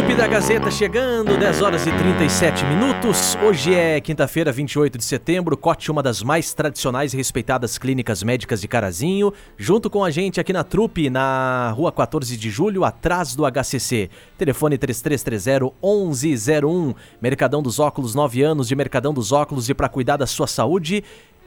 [0.00, 3.36] Trupe da Gazeta chegando, 10 horas e 37 minutos.
[3.46, 5.58] Hoje é quinta-feira, 28 de setembro.
[5.58, 10.40] Cote, uma das mais tradicionais e respeitadas clínicas médicas de Carazinho, junto com a gente
[10.40, 14.08] aqui na Trupe, na rua 14 de julho, atrás do HCC.
[14.38, 16.94] Telefone 3330-1101.
[17.20, 21.04] Mercadão dos Óculos, 9 anos de Mercadão dos Óculos e para cuidar da sua saúde.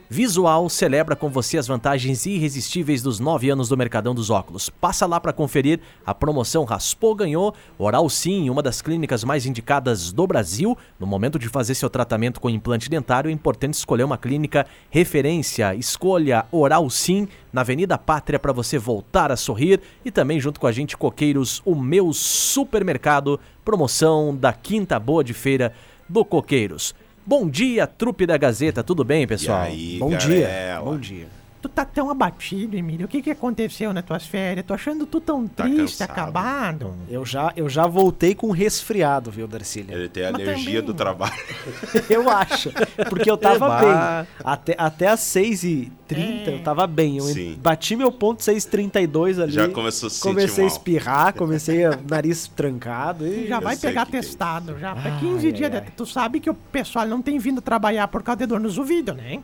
[0.08, 4.68] Visual celebra com você as vantagens irresistíveis dos 9 anos do Mercadão dos Óculos.
[4.68, 7.54] Passa lá para conferir a promoção Raspou Ganhou.
[7.78, 10.76] Oral Sim, uma das clínicas mais indicadas do Brasil.
[11.00, 15.74] No momento de fazer seu tratamento com implante dentário, é importante escolher uma clínica referência.
[15.74, 19.80] Escolha Oral Sim na Avenida Pátria para você voltar a sorrir.
[20.04, 23.40] E também junto com a gente, Coqueiros, o meu supermercado.
[23.64, 25.72] Promoção da Quinta Boa de Feira
[26.06, 26.94] do Coqueiros.
[27.26, 29.62] Bom dia, trupe da Gazeta, tudo bem, pessoal?
[29.62, 30.28] Aí, Bom galera?
[30.28, 30.80] dia.
[30.84, 31.26] Bom dia.
[31.64, 33.06] Tu tá tão abatido, Emílio.
[33.06, 34.66] O que que aconteceu nas tuas férias?
[34.66, 36.10] Tô achando tu tão Tá triste, cansado.
[36.10, 36.94] acabado.
[37.08, 39.94] Eu já, eu já voltei com resfriado, viu, Darcília?
[39.94, 41.32] Ele tem Mas alergia também- do trabalho.
[42.10, 42.70] Eu acho.
[43.08, 44.28] Porque eu tava bem.
[44.44, 47.16] Até, até as 6h30 eu tava bem.
[47.16, 47.58] Eu Sim.
[47.58, 49.52] bati meu ponto 6h32 ali.
[49.52, 53.26] Já começou a se sentir Comecei a espirrar, comecei a nariz trancado.
[53.26, 53.46] E...
[53.48, 54.94] Já vai pegar é testado, já.
[54.94, 55.74] Pra Ai, 15 ai, dias.
[55.74, 55.84] ai.
[55.96, 59.16] Tu sabe que o pessoal não tem vindo trabalhar por causa de dor nos ouvidos,
[59.16, 59.40] né?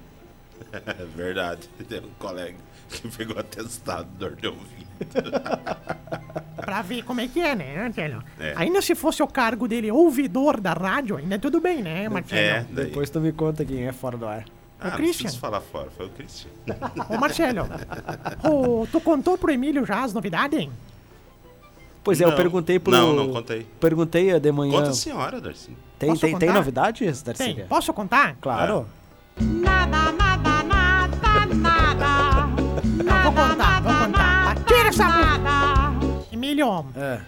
[0.72, 1.68] É verdade.
[1.88, 2.56] Tem um colega
[2.88, 4.90] que pegou atestado dor de ouvido.
[6.56, 8.22] Pra ver como é que é, né, Marcelo?
[8.38, 8.52] É.
[8.56, 12.40] Ainda se fosse o cargo dele ouvidor da rádio, ainda tudo bem, né, Marcelo?
[12.40, 12.86] É, daí.
[12.86, 14.44] Depois tu me conta quem é fora do ar.
[14.78, 15.24] Ah, não Christian.
[15.24, 16.50] preciso falar fora, foi o Christian.
[17.08, 17.68] Ô, Marcelo,
[18.44, 20.70] ô, tu contou pro Emílio já as novidades, hein?
[22.02, 22.36] Pois é, eu Não.
[22.36, 22.90] perguntei pro.
[22.92, 23.66] Não, não contei.
[23.78, 24.72] Perguntei de manhã.
[24.72, 25.77] Conta a senhora, Darcy.
[25.98, 27.34] Tem, Posso tem, tem novidades, Tem.
[27.34, 27.66] Darcília?
[27.68, 28.36] Posso contar?
[28.40, 28.86] Claro.
[29.39, 30.12] Nada, nada,
[36.55, 36.62] música.
[36.62, 37.20] Emílio, É.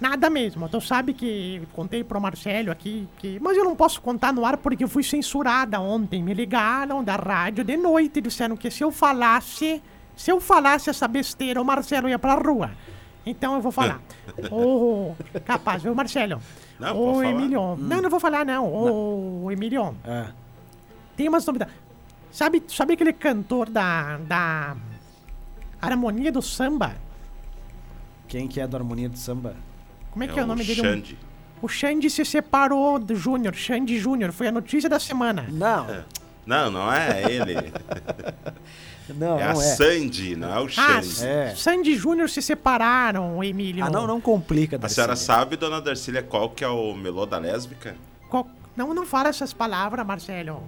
[0.00, 0.68] nada mesmo.
[0.68, 3.38] Tu sabe que contei pro Marcelo aqui que.
[3.40, 6.22] Mas eu não posso contar no ar porque eu fui censurada ontem.
[6.22, 9.82] Me ligaram da rádio de noite e disseram que se eu falasse.
[10.14, 12.70] Se eu falasse essa besteira, o Marcelo ia pra rua.
[13.24, 14.00] Então eu vou falar.
[14.50, 15.14] Ô,
[15.44, 16.40] capaz, viu, Marcelo?
[16.78, 17.26] Não, Ô, falar.
[17.30, 17.76] Emílio.
[17.76, 18.66] Não, não vou falar, não.
[18.66, 19.96] Ô, Emílio.
[20.04, 20.26] É.
[21.16, 21.74] Tem umas novidades.
[22.30, 24.76] Sabe, sabe aquele cantor da, da
[25.80, 26.96] Harmonia do Samba?
[28.32, 29.54] Quem que é da harmonia do samba?
[30.10, 30.80] Como é que é, o nome dele?
[30.80, 31.18] Xande.
[31.60, 34.32] O Xande se separou do Júnior, Xande Júnior.
[34.32, 35.46] Foi a notícia da semana.
[35.50, 35.86] Não,
[36.46, 37.54] Não, não é ele.
[39.14, 39.64] não, É a não é.
[39.76, 41.26] Sandy, não é o Ah, Xande.
[41.26, 41.54] É.
[41.54, 43.84] Sandy Júnior se separaram, Emílio.
[43.84, 44.94] Ah, não, não complica, A Darcília.
[45.04, 47.94] senhora sabe, dona Darcília, qual que é o melô da lésbica?
[48.30, 50.62] Qual- Não, não fala essas palavras, Marcelo.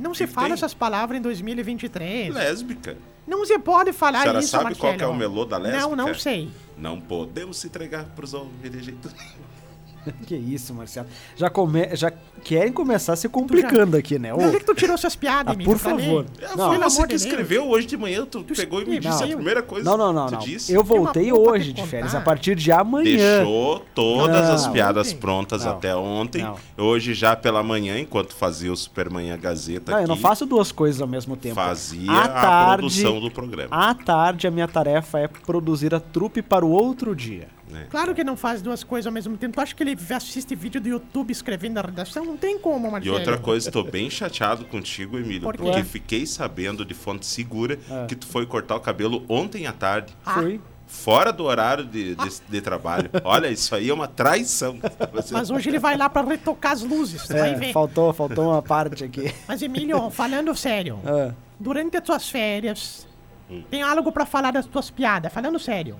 [0.00, 0.54] Não se fala tem?
[0.54, 2.34] essas palavras em 2023.
[2.34, 2.96] Lésbica.
[3.26, 4.98] Não se pode falar A senhora isso, sabe Marcelo.
[4.98, 5.88] qual é o melô da lésbica?
[5.88, 6.50] Não, não sei.
[6.76, 9.44] Não podemos se entregar pros homens de jeito nenhum.
[10.26, 11.06] Que isso, Marcelo.
[11.36, 11.94] Já, come...
[11.96, 14.32] já querem começar se complicando aqui, né?
[14.34, 16.26] Ô, Onde é que tu tirou essas piadas, ah, por favor.
[16.42, 16.68] Ah, Não.
[16.70, 17.24] foi você que de Deus.
[17.24, 19.34] escreveu hoje de manhã, tu Tu pegou e me disse a Não.
[19.36, 20.44] primeira coisa Não, não, não, que tu não.
[20.46, 20.72] disse.
[20.72, 22.14] Eu voltei hoje de férias.
[22.14, 23.04] A partir de amanhã.
[23.38, 24.54] Deixou todas Não.
[24.54, 25.18] as piadas Ontem.
[25.18, 25.72] prontas Não.
[25.72, 26.42] até ontem.
[26.42, 26.56] Não.
[26.76, 30.70] Hoje, já pela manhã, enquanto fazia o Supermanhã Gazeta Não, aqui, eu não faço duas
[30.72, 31.54] coisas ao mesmo tempo.
[31.54, 33.68] fazia À a tarde- produção do programa.
[33.70, 37.48] À tarde, a minha tarefa é produzir a trupe para o outro dia.
[37.74, 37.86] Né?
[37.90, 39.54] Claro que não faz duas coisas ao mesmo tempo.
[39.54, 42.24] Tu acha que ele assiste vídeo do YouTube escrevendo na redação?
[42.24, 43.16] Não tem como, E Marcelo.
[43.16, 48.06] outra coisa, tô bem chateado contigo, Emílio, Por porque fiquei sabendo de fonte segura É.
[48.06, 50.60] que tu foi cortar o cabelo ontem à tarde, Ah, Foi.
[50.86, 53.10] fora do horário de, de, de trabalho.
[53.24, 54.78] Olha, isso aí é uma traição.
[55.32, 57.72] Mas hoje ele vai lá pra retocar as luzes, tu vai É, ver.
[57.72, 59.34] faltou, faltou uma parte aqui.
[59.48, 63.06] Mas, Emílio, falando sério, Ah, durante as tuas férias,
[63.50, 63.62] Hum.
[63.70, 65.30] tem algo pra falar das tuas piadas?
[65.32, 65.96] Falando sério.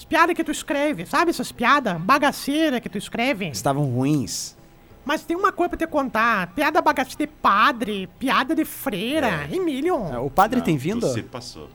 [0.00, 3.48] As piadas que tu escreve, sabe essas piadas bagaceiras que tu escreve?
[3.50, 4.56] estavam ruins.
[5.04, 6.54] Mas tem uma coisa pra te contar.
[6.54, 9.46] Piada bagaceira de padre, piada de freira.
[9.52, 9.96] Emílio.
[10.10, 11.06] Ah, O padre Não, tem vindo?
[11.12, 11.68] se passou.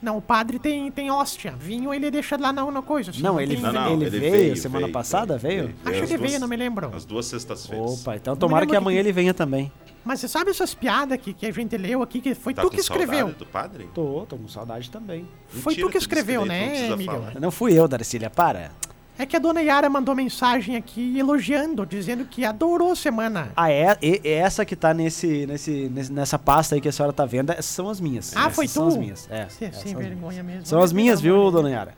[0.00, 1.54] Não, o padre tem, tem hóstia.
[1.58, 3.10] Vinho ele deixa lá na, na coisa.
[3.10, 5.64] assim, Não, ele, tem- Não, não, ele, ele veio, veio, semana veio, passada, veio?
[5.64, 6.90] Acho Veio que as veio, duas- não me lembro.
[6.94, 8.00] As duas sextas-feiras.
[8.02, 9.72] Opa, então tomara que amanhã que- ele venha também.
[10.04, 12.68] Mas você sabe essas piadas que, que a gente leu aqui, que foi Tá tu
[12.68, 13.18] com que escreveu.
[13.26, 13.88] saudade do padre?
[13.92, 15.28] Tô, tô com saudade também.
[15.48, 17.22] Foi Mentira, tu que tu disse escreveu, né, Emílio?
[17.40, 18.70] Não fui eu, Darcília, para.
[19.18, 23.50] É que a dona Yara mandou mensagem aqui elogiando, dizendo que adorou a semana.
[23.56, 23.96] Ah, é?
[24.00, 27.50] E, e essa que tá nesse, nesse, nessa pasta aí que a senhora tá vendo,
[27.50, 28.32] essas são as minhas.
[28.36, 28.88] Ah, Essas foi São tu?
[28.90, 29.28] as minhas.
[29.30, 30.58] É, Cê- essas sem são as vergonha minhas.
[30.60, 30.66] mesmo.
[30.66, 31.68] São as minhas, viu, dona.
[31.68, 31.94] Yara?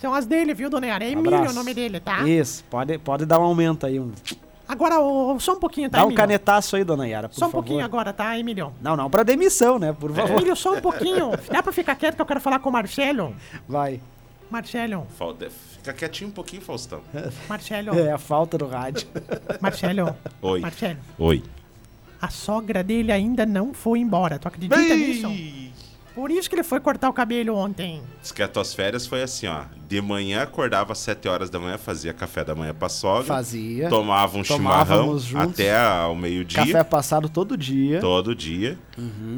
[0.00, 1.04] São as dele, viu, dona Yara?
[1.04, 1.52] É Emílio Abraço.
[1.52, 2.26] o nome dele, tá?
[2.28, 4.00] Isso, pode, pode dar um aumento aí.
[4.00, 4.10] Um,
[4.66, 4.96] Agora,
[5.38, 6.16] só um pouquinho, tá, dá um Emílio?
[6.16, 7.62] canetaço aí, dona Yara, por Só um favor.
[7.64, 8.72] pouquinho agora, tá, Emílio?
[8.80, 9.92] Não, não, pra demissão, né?
[9.92, 10.32] Por favor.
[10.36, 11.30] Emílio, só um pouquinho.
[11.50, 13.34] Dá pra ficar quieto que eu quero falar com o Marcelo?
[13.68, 14.00] Vai.
[14.50, 17.00] Marcelo, Falta- Fica quietinho um pouquinho, Faustão.
[17.48, 19.06] Marcelo, É a falta do rádio.
[19.60, 20.14] Marcelo.
[20.42, 20.60] Oi.
[20.60, 21.42] Marcelo, Oi.
[22.20, 24.38] a sogra dele ainda não foi embora.
[24.38, 25.28] Tu acredita nisso?
[26.14, 28.02] Por isso que ele foi cortar o cabelo ontem.
[28.20, 29.62] Diz que as tuas férias foi assim, ó.
[29.88, 33.24] De manhã acordava às 7 horas da manhã, fazia café da manhã pra sogra.
[33.24, 33.88] Fazia.
[33.88, 35.52] Tomava um chimarrão juntos.
[35.52, 36.64] até ao meio-dia.
[36.64, 38.00] Café passado todo dia.
[38.00, 38.78] Todo dia.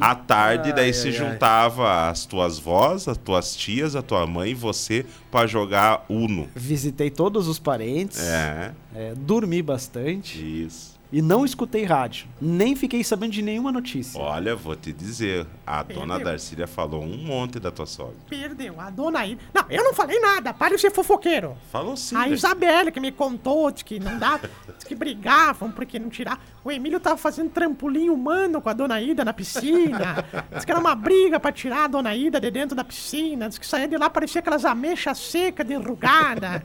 [0.00, 4.54] À tarde, daí se juntava as tuas vós, as tuas tias, a tua mãe e
[4.54, 6.48] você pra jogar Uno.
[6.54, 8.20] Visitei todos os parentes.
[8.20, 10.38] É, é, dormi bastante.
[10.64, 10.91] isso.
[11.12, 12.26] E não escutei rádio.
[12.40, 14.18] Nem fiquei sabendo de nenhuma notícia.
[14.18, 16.32] Olha, vou te dizer, a dona Perdeu.
[16.32, 18.16] Darcília falou um monte da tua sogra.
[18.30, 18.80] Perdeu.
[18.80, 19.42] A dona Ida.
[19.52, 20.54] Não, eu não falei nada.
[20.54, 21.54] Para de ser fofoqueiro.
[21.70, 22.16] Falou sim.
[22.16, 22.34] A Darcy.
[22.34, 24.40] Isabelle que me contou disse que não dá,
[24.74, 26.42] disse que brigavam porque não tirar.
[26.64, 30.24] O Emílio tava fazendo trampolim humano com a dona Ida na piscina.
[30.54, 33.50] Diz que era uma briga pra tirar a dona Ida de dentro da piscina.
[33.50, 36.62] Diz que saía de lá parecia aquelas ameixas secas, derrugadas.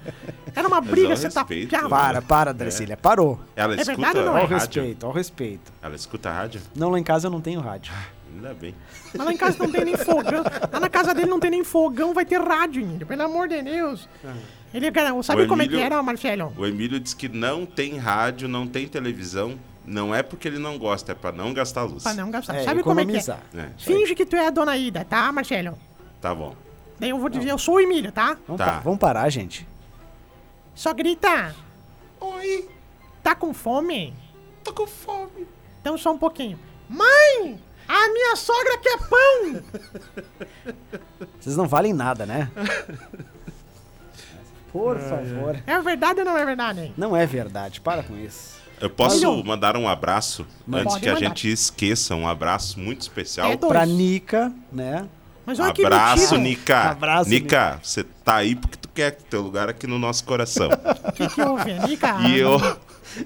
[0.57, 1.89] Era uma briga, você respeito, tapeava.
[1.89, 2.97] Para, para, Darcília.
[2.97, 3.39] Parou.
[3.55, 4.41] Ela É escuta verdade ou não a é?
[4.41, 4.57] Ao rádio?
[4.81, 5.71] respeito, ao respeito.
[5.81, 6.61] Ela escuta a rádio?
[6.75, 7.93] Não, lá em casa eu não tenho rádio.
[8.33, 8.75] Ainda bem.
[9.15, 10.43] Mas lá em casa não tem nem fogão.
[10.71, 13.05] Lá na casa dele não tem nem fogão, vai ter rádio, Emílio.
[13.07, 14.07] Pelo amor de Deus.
[14.73, 16.53] Ele, cara, sabe O como é que era, Marcelo?
[16.57, 19.57] O Emílio diz que não tem rádio, não tem televisão.
[19.85, 22.03] Não é porque ele não gosta, é pra não gastar luz.
[22.03, 22.55] Pra não gastar.
[22.55, 23.15] É, sabe como é que é?
[23.19, 23.39] economizar.
[23.55, 25.77] É, Finge que tu é a dona Ida, tá, Marcelo?
[26.19, 26.53] tá bom.
[26.99, 28.35] Daí eu vou dizer, eu sou o Emílio, tá?
[28.47, 28.73] Vamos, Tá.
[28.73, 29.65] pa- vamos parar, gente.
[30.77, 31.55] Só grita.
[32.21, 32.69] Oi,
[33.23, 34.13] Tá com fome?
[34.63, 35.47] tô com fome.
[35.81, 36.59] Então só um pouquinho.
[36.87, 37.59] Mãe!
[37.87, 39.63] A minha sogra quer pão!
[41.39, 42.51] Vocês não valem nada, né?
[44.71, 45.57] Por favor.
[45.65, 46.93] É verdade ou não é verdade?
[46.95, 47.81] Não é verdade.
[47.81, 48.57] Para com isso.
[48.79, 49.43] Eu posso Olha.
[49.43, 51.27] mandar um abraço antes que a mandar.
[51.29, 53.49] gente esqueça, um abraço muito especial.
[53.51, 53.71] É dois.
[53.73, 55.07] Pra Nica, né?
[55.47, 56.39] Mas olha que Abraço, metido.
[56.41, 56.91] Nica.
[56.91, 60.67] Abraço, Nica, você tá aí porque tu quer teu lugar aqui no nosso coração.
[61.07, 62.19] O que, que houve, Nica?
[62.27, 62.59] e, eu,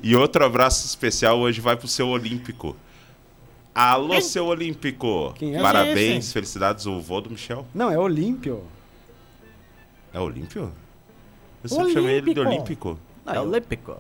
[0.04, 2.76] e outro abraço especial hoje vai pro seu Olímpico.
[3.74, 4.22] Alô, Quem?
[4.22, 5.34] seu Olímpico.
[5.34, 6.34] Quem é Parabéns, esse?
[6.34, 7.66] felicidades, o vô do Michel.
[7.74, 8.64] Não, é Olímpio.
[10.14, 10.72] É Olímpio?
[11.64, 12.90] Eu sempre chamei ele de Olímpico.
[12.90, 13.00] Olímpico.
[13.26, 13.98] É olímpico.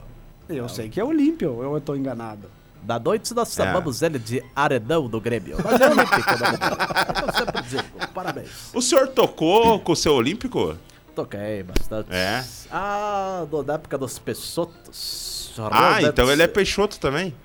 [0.47, 2.47] Eu sei que é Olímpio, eu tô enganado.
[2.83, 3.63] Da noite nós É.
[3.63, 5.57] chamamos ele de Aredão do Grêmio.
[5.63, 7.25] Mas é olímpico, né?
[7.27, 8.49] Eu sempre digo, parabéns.
[8.73, 10.75] O senhor tocou com o seu Olímpico?
[11.15, 12.07] Toquei bastante.
[12.11, 12.43] É?
[12.71, 15.51] Ah, do- da época dos Peixotos.
[15.57, 16.07] Ah, Rodantes.
[16.09, 17.35] então ele é Peixoto também.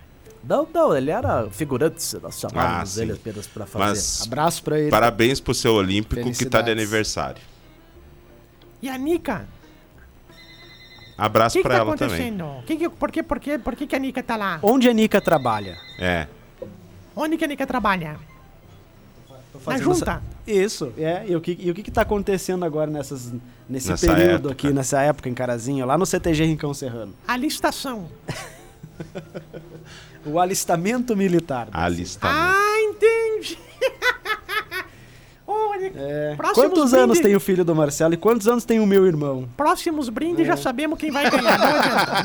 [0.42, 3.84] Não, não, ele era figurante, nós chamávamos Ah, ele apenas pra fazer.
[3.84, 4.90] Mas Abraço pra ele.
[4.90, 7.42] parabéns pro seu Olímpico que tá de aniversário.
[8.80, 9.48] E a Nica?
[11.18, 12.36] Abraço que, que pra tá ela também.
[12.66, 14.58] Que que, por que, por que, por que, que a Nica tá lá?
[14.62, 15.78] Onde a Nica trabalha?
[15.98, 16.26] É.
[17.14, 18.16] Onde que a Nica trabalha?
[19.66, 20.20] Na junta?
[20.20, 21.24] essa- Isso, é.
[21.26, 23.32] E o que, e o que que tá acontecendo agora nessas,
[23.68, 24.52] nesse Nessa período época.
[24.52, 27.14] aqui, nessa época em Carazinho, lá no CTG Rincão Serrano?
[27.26, 28.08] A listação.
[30.24, 31.68] O alistamento militar.
[31.70, 32.36] Alistamento.
[32.36, 32.75] Ah,
[35.96, 36.34] É.
[36.36, 39.06] próximos Quantos anos brindes- tem o filho do Marcelo e quantos anos tem o meu
[39.06, 39.48] irmão?
[39.56, 41.58] Próximos brindes já sabemos quem vai ganhar.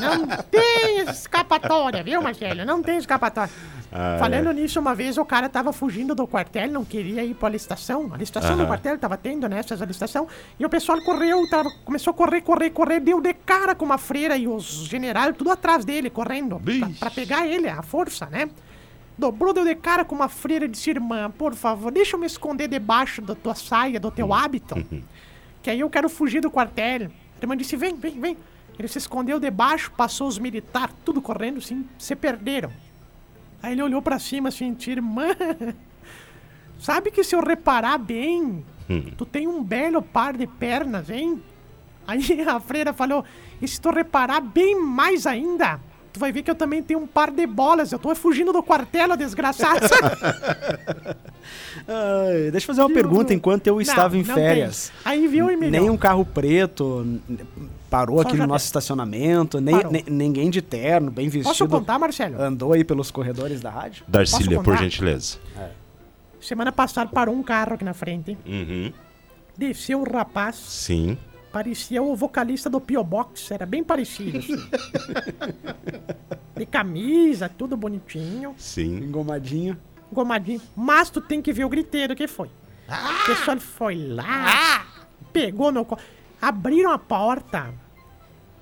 [0.00, 0.26] Não.
[0.26, 2.64] Não tem escapatória, viu, Marcelo?
[2.64, 3.50] Não tem escapatória.
[3.94, 4.54] Ah, Falando é.
[4.54, 8.10] nisso, uma vez o cara tava fugindo do quartel, não queria ir pra licitação.
[8.12, 9.58] A licitação do quartel tava tendo, né?
[9.58, 10.26] Essas licitação.
[10.58, 13.98] E o pessoal correu, tava, começou a correr, correr, correr, deu de cara com uma
[13.98, 16.58] freira e os generais tudo atrás dele, correndo.
[16.58, 18.48] Pra, pra pegar ele, a força, né?
[19.16, 22.26] Dobrou, deu de cara com uma freira e disse, irmã, por favor, deixa eu me
[22.26, 24.74] esconder debaixo da tua saia, do teu hábito.
[25.62, 27.10] que aí eu quero fugir do quartel.
[27.38, 28.36] A irmã disse, vem, vem, vem.
[28.78, 32.72] Ele se escondeu debaixo, passou os militares, tudo correndo, assim, se perderam.
[33.62, 35.26] Aí ele olhou pra cima assim, irmã,
[36.80, 38.64] sabe que se eu reparar bem,
[39.16, 41.40] tu tem um belo par de pernas, hein?
[42.06, 43.24] Aí a freira falou,
[43.60, 45.78] e se tu reparar bem mais ainda,
[46.12, 48.62] tu vai ver que eu também tenho um par de bolas, eu tô fugindo do
[48.62, 49.80] quartel, desgraçado.
[51.88, 54.90] Ai, deixa eu fazer uma pergunta enquanto eu estava em não férias.
[55.02, 55.12] tem.
[55.12, 55.70] Aí viu, Emílio?
[55.70, 57.20] Nem um carro preto
[57.90, 61.44] parou Só aqui no nosso estacionamento, nem, nem- ninguém de terno, bem vestido.
[61.50, 62.40] Posso contar, Marcelo?
[62.40, 64.04] Andou aí pelos corredores da rádio?
[64.08, 65.38] Darcília, por gentileza.
[66.40, 68.92] Semana passada parou um carro aqui na frente, Uhum.
[69.56, 71.16] desceu o rapaz, Sim.
[71.52, 74.38] Parecia o vocalista do Pio Box, era bem parecido.
[74.38, 74.56] assim.
[76.56, 78.98] De camisa, tudo bonitinho, Sim.
[78.98, 79.76] Engomadinho.
[80.12, 80.60] gomadinho.
[80.76, 82.48] Mas tu tem que ver o griteiro que foi.
[82.88, 84.86] O pessoal foi lá,
[85.32, 85.84] pegou no...
[85.84, 85.98] co-
[86.40, 87.72] Abriram a porta,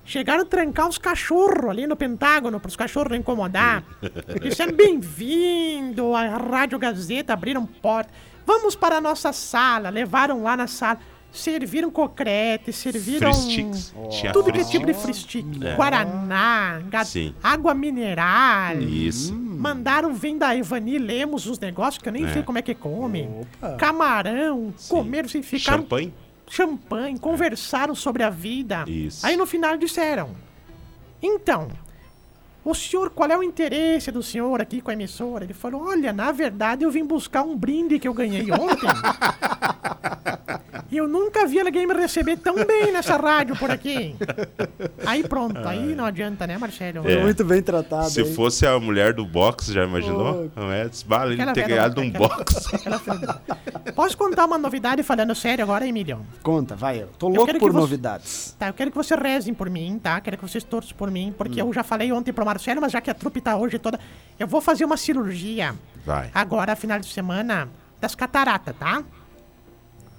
[0.04, 3.82] chegaram a trancar os cachorros ali no Pentágono, para os cachorros não incomodar.
[4.42, 8.11] Disseram, bem-vindo à Rádio Gazeta, abriram porta.
[8.47, 10.99] Vamos para a nossa sala, levaram lá na sala.
[11.32, 13.32] Serviram cocrete, serviram...
[13.32, 13.94] Free sticks.
[14.10, 15.46] Tinha Tudo que é tipo de free stick.
[15.76, 17.34] Guaraná, Sim.
[17.42, 18.76] água mineral.
[18.80, 19.32] Isso.
[19.34, 22.32] Mandaram vir da Ivani Lemos os negócios que eu nem É.
[22.32, 23.28] sei como é que come.
[23.78, 26.12] Camarão, comeram sem ficar Champanhe.
[26.49, 28.84] champanhe, conversaram sobre a vida.
[28.88, 29.25] Isso.
[29.25, 30.30] Aí no final disseram:
[31.22, 31.68] Então,
[32.64, 35.44] o senhor, qual é o interesse do senhor aqui com a emissora?
[35.44, 38.88] Ele falou: Olha, na verdade eu vim buscar um brinde que eu ganhei ontem.
[40.90, 44.16] E eu nunca vi alguém me receber tão bem nessa rádio por aqui.
[45.06, 47.09] Aí pronto, aí não adianta, né, Marcelo?
[47.09, 47.23] É.
[47.23, 48.11] Muito bem tratado.
[48.11, 48.35] Se hein?
[48.35, 50.50] fosse a mulher do box, já imaginou?
[50.54, 50.88] Não é?
[50.88, 52.70] Desbala ele ter ganhado um box.
[53.94, 56.25] Posso contar uma novidade falando sério agora, Emílio?
[56.42, 57.02] Conta, vai.
[57.02, 58.56] Eu tô Eu louco quero por você- novidades.
[58.59, 60.20] Tá, eu quero que você rezem por mim, tá?
[60.20, 63.00] Quero que vocês torçam por mim, porque eu já falei ontem pro Marcelo, mas já
[63.00, 63.99] que a trupe tá hoje toda.
[64.38, 66.30] Eu vou fazer uma cirurgia Vai.
[66.35, 67.68] agora, final de semana,
[68.00, 69.02] das cataratas, tá?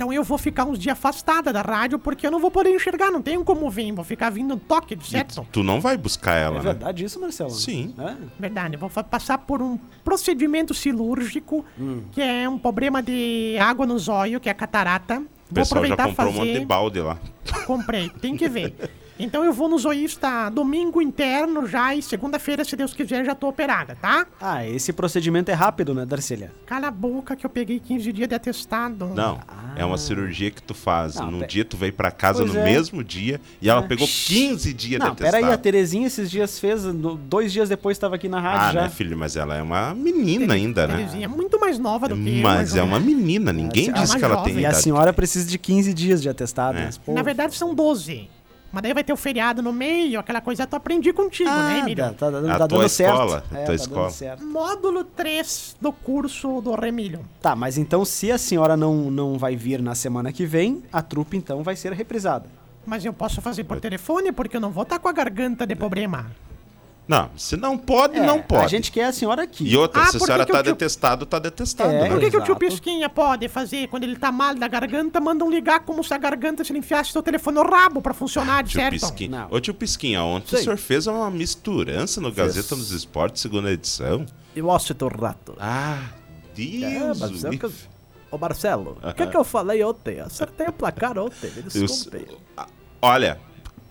[0.01, 3.11] Então eu vou ficar uns dias afastada da rádio, porque eu não vou poder enxergar,
[3.11, 5.35] não tenho como vir, vou ficar vindo um toque, E certo?
[5.41, 6.63] tu, tu não vai buscar ela, É né?
[6.63, 7.51] verdade isso, Marcelo?
[7.51, 7.93] Sim.
[7.99, 8.15] É?
[8.39, 12.01] Verdade, eu vou passar por um procedimento cirúrgico, Hum.
[12.11, 15.19] que é um problema de água no zóio, que é a catarata.
[15.19, 16.39] O Vou pessoal já comprou um fazer...
[16.47, 17.19] monte de balde lá.
[17.67, 18.73] Comprei, tem que ver.
[19.23, 23.47] Então eu vou no zoísta domingo interno já e segunda-feira, se Deus quiser, já tô
[23.47, 24.25] operada, tá?
[24.41, 26.51] Ah, esse procedimento é rápido, né, Darcília?
[26.65, 29.07] Cala a boca que eu peguei 15 dias de atestado.
[29.15, 29.39] Não,
[29.75, 31.15] é uma cirurgia que tu faz.
[31.15, 32.63] Não, Num pe- dia tu veio pra casa Pois no é.
[32.63, 35.31] mesmo dia e ela pegou 15 dias Não, de atestado.
[35.41, 38.81] peraí, a Terezinha esses dias fez, dois dias depois estava aqui na rádio Ah, já.
[38.83, 39.17] né, filho?
[39.17, 40.95] Mas ela é uma menina ainda, né?
[40.97, 42.41] Terezinha é muito mais nova do que eu.
[42.43, 44.53] Mas é ou uma menina, ninguém É disse uma que ela jovem.
[44.55, 46.77] tem E a senhora precisa de 15 dias de atestado.
[46.77, 46.85] É.
[46.85, 48.27] mas, pô, Na verdade são 12.
[48.71, 51.79] Mas daí vai ter o feriado no meio, aquela coisa eu aprendi contigo, ah, né,
[51.79, 52.05] Emílio?
[52.05, 53.11] tá, tá, dando- A tá tua dando certo.
[53.13, 54.01] escola, a É, tá escola.
[54.03, 54.43] dando certo.
[54.45, 57.19] Módulo 3 do curso do Remílio.
[57.41, 61.01] Tá, mas então se a senhora não, não vai vir na semana que vem, a
[61.01, 62.45] trupe então vai ser reprisada.
[62.85, 65.75] Mas eu posso fazer por telefone, porque eu não vou estar com a garganta de
[65.75, 66.31] problema.
[67.11, 68.63] Não, se não pode, É, não pode.
[68.63, 69.65] A gente quer a senhora aqui.
[69.67, 72.03] E outra, Ah, se a senhora que o tá tio- detestado, tá detestado, É.
[72.03, 72.09] né?
[72.09, 72.55] Por que, que o tio.
[72.55, 75.19] Pisquinha pode fazer quando ele tá mal da garganta?
[75.19, 78.63] Mandam ligar como se a garganta se ele enfiasse seu telefone no rabo pra funcionar,
[78.63, 78.91] Tio certo?
[78.93, 79.29] Pisquinha.
[79.41, 79.47] Não.
[79.57, 80.63] Ô, tio Pisquinha, ontem o Sei.
[80.63, 84.25] senhor fez uma misturança no Gazeta nos Esportes, segunda edição.
[84.55, 85.55] E Washington Rato.
[85.59, 85.97] Ah,
[86.51, 87.19] É, Deus.
[87.19, 87.65] mas é o que...
[87.67, 87.91] livre.
[88.31, 90.19] Ô Marcelo, o que, que eu falei ontem?
[90.19, 92.25] Eu Acertei o placar ontem, me Eu- desculpe.
[92.55, 92.67] Ah,
[93.01, 93.37] Olha,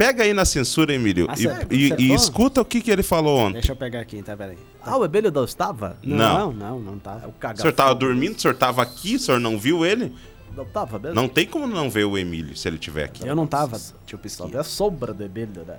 [0.01, 1.77] pega aí na censura, Emílio, e- Acertou?
[1.79, 2.17] e, e Acertou?
[2.17, 3.53] escuta o que, que ele falou ontem.
[3.55, 4.57] Deixa eu pegar aqui, tá, peraí.
[4.83, 5.97] Ah, o Emílio não estava?
[6.03, 6.17] Não.
[6.17, 7.21] Não, não, não tá.
[7.23, 10.15] É o O senhor tava dormindo, o senhor tava aqui, o senhor não viu ele?
[10.57, 11.15] Não tava mesmo?
[11.15, 13.27] Não tem como não ver o Emílio se ele estiver aqui.
[13.27, 13.77] Eu não tava,
[14.07, 14.49] tio Só Pisquinha.
[14.49, 15.77] vê a sombra do Emílio, né?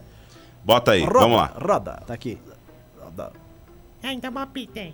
[0.63, 1.48] Bota aí, Roda, vamos lá.
[1.60, 2.38] Roda, Tá aqui.
[3.04, 3.32] roda.
[4.04, 4.94] É, então palpitem.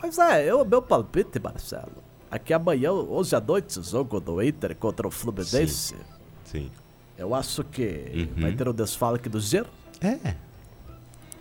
[0.00, 2.02] Pois é, eu, meu palpite, Marcelo.
[2.30, 5.94] Aqui amanhã, hoje à noite, o jogo do Inter contra o Fluminense.
[6.44, 6.70] Sim.
[7.16, 8.42] Eu acho que Uhum.
[8.42, 9.66] vai ter o desfalque do Zer.
[10.00, 10.34] É.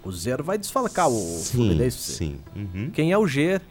[0.03, 2.13] O Zer vai desfalcar o Sim, Fluminense.
[2.13, 2.39] sim.
[2.56, 2.92] Uhum.
[2.92, 3.62] Quem é o Ger?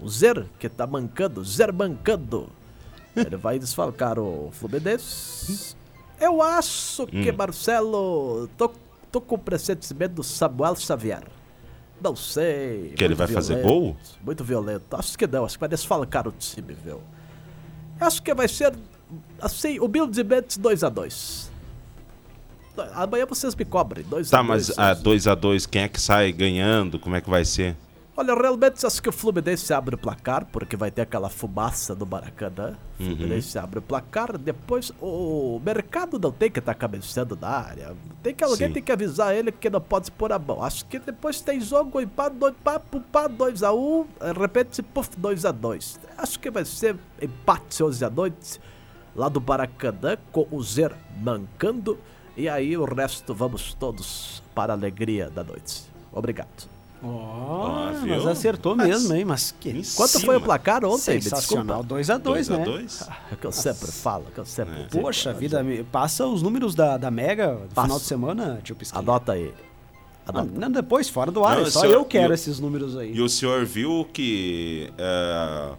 [0.00, 2.48] O Zer, que tá mancando, Zer mancando.
[3.14, 5.76] Ele vai desfalcar o Fluminense.
[6.18, 7.34] Eu acho que, Hum.
[7.36, 8.70] Marcelo, tô,
[9.10, 11.22] tô com o pressentimento do Samuel Xavier.
[12.00, 12.94] Não sei.
[12.96, 13.96] Que ele vai fazer violento, gol?
[14.24, 14.96] Muito violento.
[14.96, 17.00] Acho que não, acho que vai desfalcar o time, viu?
[18.00, 18.72] Acho que vai ser,
[19.40, 21.50] assim, humildemente 2x2.
[22.94, 24.30] Amanhã vocês me cobrem, 2x2.
[24.30, 26.98] Tá, mas a 2x2, quem é que sai ganhando?
[26.98, 27.76] Como é que vai ser?
[28.14, 32.06] Olha, realmente acho que o Fluminense abre o placar, porque vai ter aquela fumaça do
[32.06, 32.76] Maracanã.
[33.00, 33.16] O Uhum.
[33.16, 37.96] Fluminense abre o placar, depois o mercado não tem que estar cabeceando na área.
[38.22, 38.74] Tem que alguém Sim.
[38.74, 40.62] tem que avisar ele que não pode pôr a mão.
[40.62, 45.98] Acho que depois tem jogo empate, dois, pá, pá, 2x1, de repente, puf, 2x2.
[46.16, 48.60] Acho que vai ser empate hoje à noite,
[49.14, 51.98] lá do Maracanã, com o Zer mancando.
[52.36, 55.82] E aí o resto vamos todos para a alegria da noite.
[56.12, 56.70] Obrigado.
[57.04, 59.24] Ah, mas acertou Mas- mesmo, hein?
[59.24, 60.24] Mas que Quanto cima.
[60.26, 61.20] foi o placar ontem?
[61.20, 61.82] Sensacional.
[61.82, 61.94] desculpa.
[62.02, 62.64] 2x2, né?
[62.64, 63.08] 2x2?
[63.30, 65.02] É o que eu sempre falo, que eu sempre digo.
[65.02, 67.86] Poxa vida, me- passa os números da, da Mega do Passo.
[67.86, 69.00] final de semana, tio Pisquinha.
[69.00, 69.52] Anota aí.
[70.32, 70.60] Não, Anota.
[70.60, 72.96] não, depois, fora do ar, Não, é só senhor, eu quero e o- esses números
[72.96, 73.12] aí.
[73.12, 75.72] E o senhor viu que é,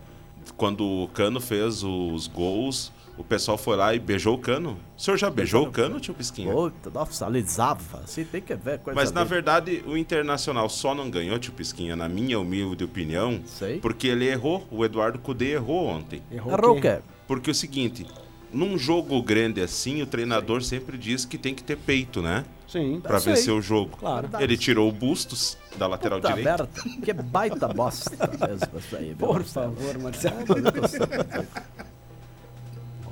[0.57, 4.77] quando o Cano fez os gols, o pessoal foi lá e beijou o cano.
[4.97, 6.51] O senhor já beijou o cano, tio Pisquinha?
[6.51, 7.99] Puta, nossa, alisava.
[8.03, 11.95] Assim, tem que ver coisa Mas na verdade o Internacional só não ganhou, tio Pisquinha,
[11.95, 13.79] na minha humilde opinião, Sei.
[13.79, 14.67] porque ele errou.
[14.71, 16.21] O Eduardo Cudê errou ontem.
[16.31, 16.99] Errou o quê?
[17.27, 18.05] Porque é o seguinte,
[18.51, 22.43] num jogo grande assim, o treinador sempre diz que tem que ter peito, né?
[22.67, 22.99] Sim.
[23.01, 23.33] Pra sei.
[23.33, 23.95] vencer o jogo.
[23.97, 24.27] Claro.
[24.39, 26.49] Ele tirou o Bustos da lateral Puta direita.
[26.49, 26.69] merda.
[27.05, 28.09] Que baita bosta
[28.47, 29.75] mesmo isso aí, Por Marcelo?
[29.75, 30.45] favor, Marcelo.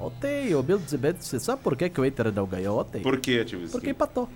[0.02, 3.02] Ontem, humildemente, você sabe por que, que o Inter não ganhou ontem?
[3.02, 4.28] Por quê, tio Porque empatou.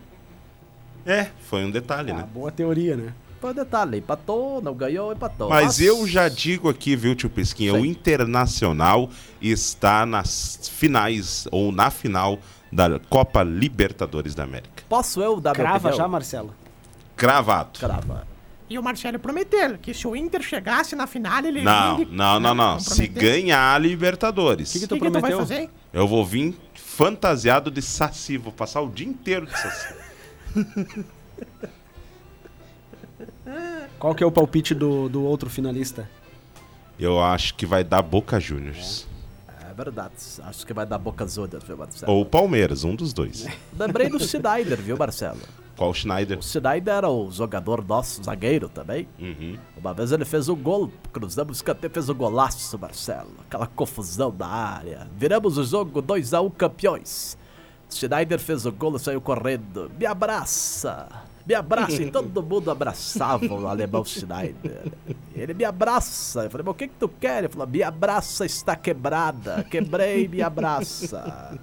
[1.06, 2.28] É, foi um detalhe, Ah, né?
[2.34, 3.14] boa teoria, né?
[3.42, 5.50] Foi um detalhe, empatou, não ganhou, empatou.
[5.50, 7.82] Mas eu já digo aqui, viu, tio Pisquinha, Sei.
[7.82, 9.10] o Internacional
[9.42, 12.40] está nas finais, ou na final
[12.72, 14.84] da Copa Libertadores da América.
[14.90, 16.54] Posso eu dar minha Crava já, Marcelo.
[17.16, 17.80] Cravado.
[17.80, 18.28] Crava.
[18.68, 22.12] E o Marcelo prometeu que se o Inter chegasse na final, ele Não, vinha de-
[22.16, 22.80] não, não, não.
[22.80, 23.22] Se prometeu.
[23.22, 25.38] ganhar a Libertadores, Que que O que, que tu vai prometeu?
[25.40, 25.70] fazer?
[25.94, 28.38] eu vou vir fantasiado de Saci.
[28.38, 29.94] Vou passar o dia inteiro de Saci.
[34.00, 36.10] Qual que é o palpite do, do outro finalista?
[37.00, 39.08] Eu acho que vai dar Boca Juniors.
[39.70, 40.14] É verdade.
[40.44, 42.12] Acho que vai dar boca zuda, viu, Marcelo?
[42.12, 43.46] Ou Palmeiras, um dos dois.
[43.78, 45.40] Lembrei do Schneider, viu, Marcelo?
[45.78, 46.40] Qual Schneider?
[46.40, 49.08] O Schneider era o jogador nosso, zagueiro também.
[49.20, 49.58] Uhum.
[49.76, 53.32] Uma vez ele fez um gol, cruzamos o escanteio, fez um golaço, Marcelo.
[53.46, 55.08] Aquela confusão da área.
[55.18, 57.38] Viramos o jogo 2x1 campeões.
[57.90, 59.92] Schneider fez o gol e saiu correndo.
[59.98, 61.08] Me abraça!
[61.46, 62.02] Me abraça!
[62.02, 64.92] E todo mundo abraçava o alemão Schneider.
[65.36, 66.46] Ele me abraça.
[66.46, 67.40] Eu falei, mas o que, que tu quer?
[67.40, 69.64] Ele falou, minha braça está quebrada.
[69.70, 71.60] Quebrei minha braça.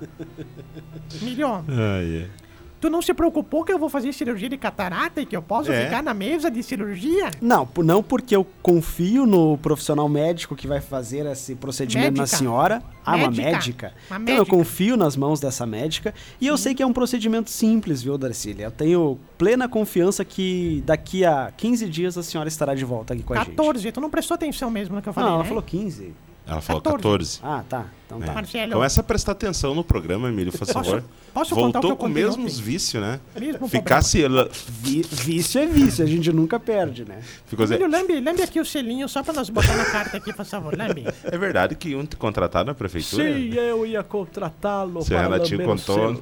[1.21, 2.42] Milhão, Ai, é.
[2.83, 5.71] Tu não se preocupou que eu vou fazer cirurgia de catarata e que eu posso
[5.73, 5.85] É.
[5.85, 7.31] ficar na mesa de cirurgia?
[7.41, 12.37] Não, não porque eu confio no profissional médico que vai fazer esse procedimento na Médica.
[12.37, 12.83] senhora.
[13.07, 13.51] Ah, uma Médica.
[13.53, 13.95] médica.
[14.11, 14.57] Uma Então eu médica.
[14.57, 16.13] confio nas mãos dessa médica.
[16.41, 18.65] E eu sei que é um procedimento simples, viu, Darcília?
[18.65, 23.23] Eu tenho plena confiança que daqui a 15 dias a senhora estará de volta aqui
[23.23, 23.51] com a gente.
[23.51, 25.49] 14, tu não prestou atenção mesmo no que eu falei, Não, ela né?
[25.49, 26.13] falou 15.
[26.47, 27.39] Ela falou 14.
[27.39, 27.41] 14.
[27.43, 27.87] Ah, tá.
[28.07, 28.33] Então tá.
[28.33, 28.35] É.
[28.35, 28.73] Marcelo.
[28.73, 31.03] Começa a prestar atenção no programa, Emílio, por favor.
[31.33, 33.21] posso contar o que Voltou com mesmos vícios, né?
[33.39, 34.23] Mesmo Ficasse.
[34.23, 37.21] ela- Vi- vício é vício, a gente nunca perde, né?
[37.47, 40.45] Ficou Emílio, lambe, lambe aqui o selinho só pra nós botar na carta aqui, por
[40.45, 41.05] favor, lambe.
[41.25, 43.23] É verdade que iam te contratar na prefeitura?
[43.25, 46.21] Sim, eu ia contratá-lo Seu para Renatinho lamber os contou.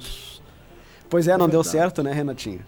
[1.09, 1.69] Pois é, não deu verdade.
[1.79, 2.61] certo, né, Renatinho?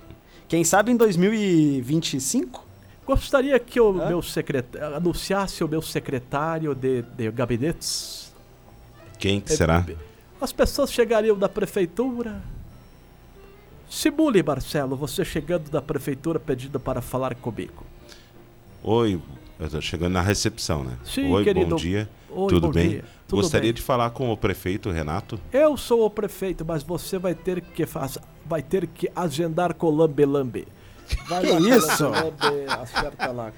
[0.48, 2.66] Quem sabe em 2025?
[3.06, 4.08] Gostaria que o Hã?
[4.08, 8.32] meu secretário anunciasse o meu secretário de, de gabinetes.
[9.18, 9.84] Quem que será?
[10.40, 12.42] As pessoas chegariam da prefeitura.
[13.88, 17.84] Simule, Marcelo, você chegando da prefeitura pedindo para falar comigo.
[18.82, 19.20] Oi,
[19.60, 20.96] eu tô chegando na recepção, né?
[21.04, 21.70] Sim, Oi, querido.
[21.70, 22.08] bom dia.
[22.30, 22.88] Oi, Tudo bom bem?
[22.88, 23.04] dia.
[23.28, 23.74] Tudo Gostaria bem.
[23.74, 25.38] de falar com o prefeito Renato.
[25.52, 28.16] Eu sou o prefeito, mas você vai ter que faz...
[28.46, 30.68] vai ter que agendar com o Lambe Lambe.
[31.28, 32.04] Vai Que lá, isso?
[32.80, 33.52] Acerta lá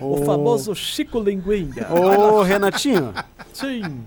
[0.00, 1.86] o famoso Chico Linguinha.
[1.90, 3.12] Ô, Renatinho,
[3.52, 4.04] Sim,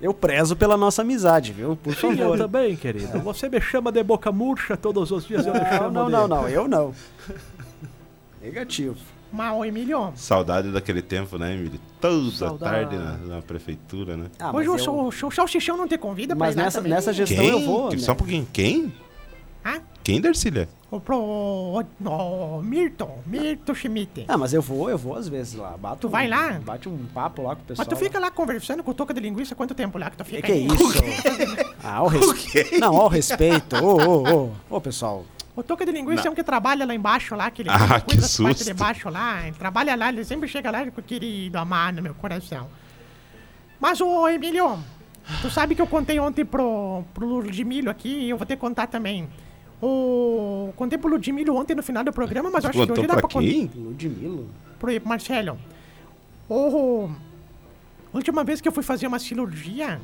[0.00, 1.76] eu prezo pela nossa amizade, viu?
[1.76, 2.38] Por sim, eu favor.
[2.38, 3.20] também, querido.
[3.20, 6.12] Você me chama de boca murcha todos os dias, eu me Não, chamo não, de...
[6.12, 6.94] não, não, eu não.
[8.42, 8.96] Negativo.
[9.32, 11.78] Mas, ô Emílio, Saudade daquele tempo, né, Emílio?
[12.00, 12.90] Toda Saudade.
[12.90, 14.26] tarde na, na prefeitura, né?
[14.40, 16.58] Ah, hoje o, mas eu- o, o, o Salsichão não te convida pra Mas ir
[16.58, 17.48] lá nessa, nessa gestão Quem?
[17.48, 17.90] eu vou.
[17.90, 18.02] Que- né?
[18.02, 18.48] Só um pouquinho.
[18.52, 18.92] Quem?
[19.64, 19.80] Hã?
[20.02, 20.68] Quem, Darcília?
[20.90, 21.16] O pro...
[21.16, 24.24] O, o Mirton, Mirton Schmidt.
[24.26, 25.76] Ah, mas eu vou, eu vou às vezes lá.
[25.76, 26.58] Bato Tu vai um- lá?
[26.64, 27.86] Bate um papo lá com o pessoal.
[27.88, 30.24] Mas tu fica lá conversando com o Toca de Linguiça quanto tempo lá que tu
[30.24, 30.66] Que fica que é aí?
[30.66, 31.70] isso?
[31.84, 32.78] Ah, ao respeito.
[32.80, 33.76] Não, ao respeito.
[33.76, 34.76] Ô, ô, ô.
[34.76, 35.24] Ô, pessoal.
[35.56, 38.16] O Toca de Linguiça é um que trabalha lá embaixo lá, que ele Ah, que
[38.16, 38.64] das partes susto.
[38.64, 39.46] de baixo lá.
[39.46, 42.66] Ele trabalha lá, ele sempre chega lá com o querido amar no meu coração.
[43.78, 44.78] Mas, ô Emílio,
[45.42, 48.60] tu sabe que eu contei ontem pro, pro Ludmilo aqui e eu vou ter que
[48.60, 49.28] contar também.
[49.82, 50.72] O...
[50.76, 53.22] Contei pro Ludmilo ontem no final do programa, mas eu acho que hoje dá pra
[53.22, 53.70] pra contar quem?
[53.74, 54.48] Ludmilo.
[54.78, 55.58] pro Marcelo.
[56.48, 57.08] O...
[58.12, 60.00] Última vez que eu fui fazer uma cirurgia,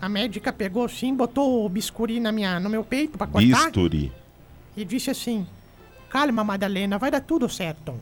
[0.00, 4.12] a médica pegou assim, botou o biscuri na minha, no meu peito pra cortar Bisturi.
[4.76, 5.46] e disse assim:
[6.10, 7.98] Calma, Madalena, vai dar tudo certo.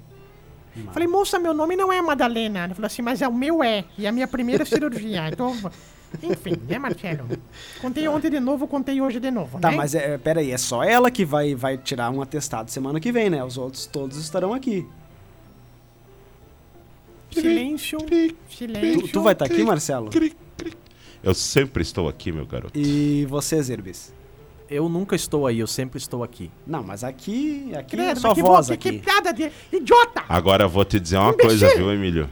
[0.92, 2.60] Falei, moça, meu nome não é Madalena.
[2.60, 3.84] Ela falou assim, mas é o meu é.
[3.98, 5.28] E é a minha primeira cirurgia.
[5.28, 5.54] Então,
[6.22, 7.26] enfim, né, Marcelo?
[7.80, 9.58] Contei ontem de novo, contei hoje de novo.
[9.60, 9.76] Tá, né?
[9.76, 13.12] mas é, pera aí, é só ela que vai, vai tirar um atestado semana que
[13.12, 13.42] vem, né?
[13.44, 14.86] Os outros todos estarão aqui.
[17.30, 17.98] Silêncio,
[18.50, 19.02] silêncio.
[19.02, 20.10] Tu, tu vai estar aqui, Marcelo?
[21.22, 22.78] Eu sempre estou aqui, meu garoto.
[22.78, 24.12] E você, Zerbis?
[24.68, 26.50] Eu nunca estou aí, eu sempre estou aqui.
[26.66, 28.92] Não, mas aqui, aqui é Credo, só mas que voz vo- aqui.
[28.92, 30.24] Que piada de idiota!
[30.28, 31.48] Agora eu vou te dizer uma Imbecil.
[31.48, 32.28] coisa, viu, Emílio?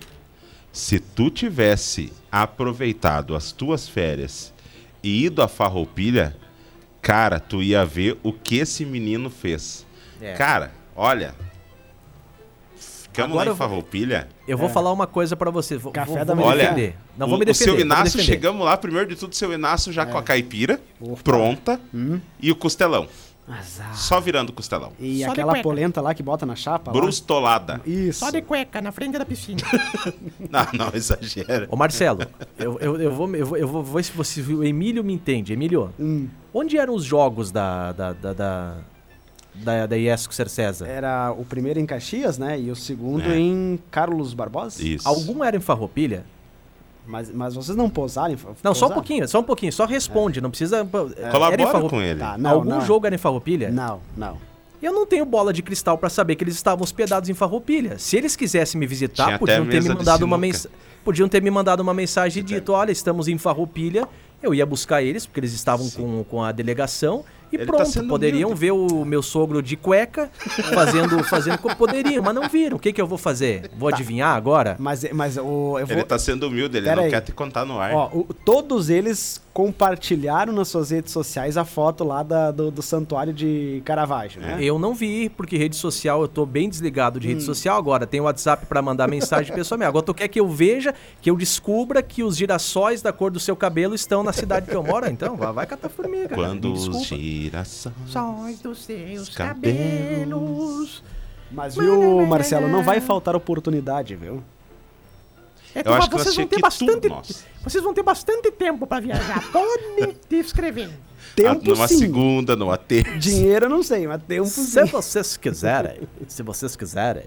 [0.73, 4.53] Se tu tivesse aproveitado as tuas férias
[5.03, 6.37] e ido à Farroupilha,
[7.03, 9.85] cara, tu ia ver o que esse menino fez.
[10.21, 10.35] É.
[10.35, 11.35] Cara, olha.
[12.77, 14.29] Ficamos Agora lá eu em vou- Farroupilha.
[14.47, 15.77] Eu vou falar uma coisa pra você.
[15.77, 16.95] Vou, Café vou, da vou defender.
[17.19, 17.65] Não o, vou me o defender.
[17.65, 18.25] seu vou me Inácio, defender.
[18.25, 21.21] chegamos lá, primeiro de tudo, seu Inácio já com a caipira Opa.
[21.25, 21.81] pronta
[22.41, 23.09] e o costelão.
[23.59, 23.97] Azar.
[23.97, 24.93] Só virando o costelão.
[24.99, 26.91] E Só aquela polenta lá que bota na chapa?
[26.93, 27.01] lá?
[27.01, 27.81] Brustolada.
[27.87, 28.21] Isso.
[28.21, 29.61] Só de cueca, na frente da piscina.
[30.51, 31.67] Não, não exagera.
[31.71, 32.21] Ô Marcelo,
[32.59, 35.53] eu, eu, eu vou, eu, vou, eu vou ver se você, o Emílio me entende.
[35.53, 36.29] Emílio, Hum.
[36.53, 38.77] onde eram os jogos da, da, da, da,
[39.55, 40.87] da, da IESCO Ser César?
[40.87, 42.59] Era o primeiro em Caxias, né?
[42.61, 43.39] E o segundo É.
[43.39, 44.83] em Carlos Barbosa.
[44.83, 45.07] Isso.
[45.07, 46.25] Algum era em Farroupilha?
[47.11, 48.33] Mas, mas vocês não pousaram?
[48.33, 50.83] em- Não, só um pouquinho, só um pouquinho, só responde, não precisa...
[50.83, 52.21] Em Colabora com ele.
[52.21, 52.81] Tá, não, Algum não.
[52.81, 53.71] jogo era em Farroupilha?
[53.71, 54.39] Não, não.
[54.83, 57.99] Eu não tenho bola de cristal pra saber que eles estavam hospedados em Farroupilha.
[57.99, 60.71] Se eles quisessem me visitar, Tinha podiam ter me mandado uma mensagem.
[61.05, 64.09] Podiam ter me mandado uma mensagem dito, olha, estamos em Farroupilha.
[64.43, 67.25] Eu ia buscar eles, porque eles estavam com, com a delegação.
[67.53, 68.61] E Ele tá pronto, sendo poderiam humilde.
[68.61, 70.31] ver o meu sogro de cueca
[70.73, 72.77] fazendo, fazendo como poderiam, mas não viram.
[72.77, 73.71] O que, que eu vou fazer?
[73.77, 74.77] Vou adivinhar agora?
[74.79, 75.97] Mas, mas o, eu vou...
[75.97, 77.11] Ele tá sendo humilde, ele Pera não aí.
[77.11, 77.93] quer te contar no ar.
[77.93, 82.83] Ó, o- todos eles compartilharam nas suas redes sociais a foto lá da- do, do
[82.83, 84.59] santuário de Caravaggio, né?
[84.61, 87.31] Eu não vi, porque rede social, eu tô bem desligado de Hum.
[87.33, 88.07] rede social agora.
[88.07, 89.89] Tem o WhatsApp pra mandar mensagem pessoalmente.
[89.89, 93.41] Agora tu quer que eu veja, que eu descubra que os girassóis da cor do
[93.41, 95.11] seu cabelo estão na cidade que eu moro?
[95.11, 96.29] Então, vai, vai catar formiga.
[96.29, 96.41] cara.
[96.41, 97.95] Quando os girassóis.
[98.07, 100.21] Sóis dos seus Os cabelos.
[100.21, 101.03] cabelos.
[101.51, 104.41] Mas viu, Marcelo, não vai faltar oportunidade, viu?
[105.75, 107.23] É, Eu acho que vocês nós vão ter que bastante, tudo,
[107.63, 109.43] vocês vão ter bastante tempo pra viajar.
[109.53, 110.91] Podem te escrever.
[110.91, 111.99] Ah, Tempo numa sim.
[111.99, 113.17] segunda, numa terça.
[113.19, 114.85] Dinheiro eu não sei, mas tempo Se sim.
[114.87, 117.25] vocês quiserem, se vocês quiserem,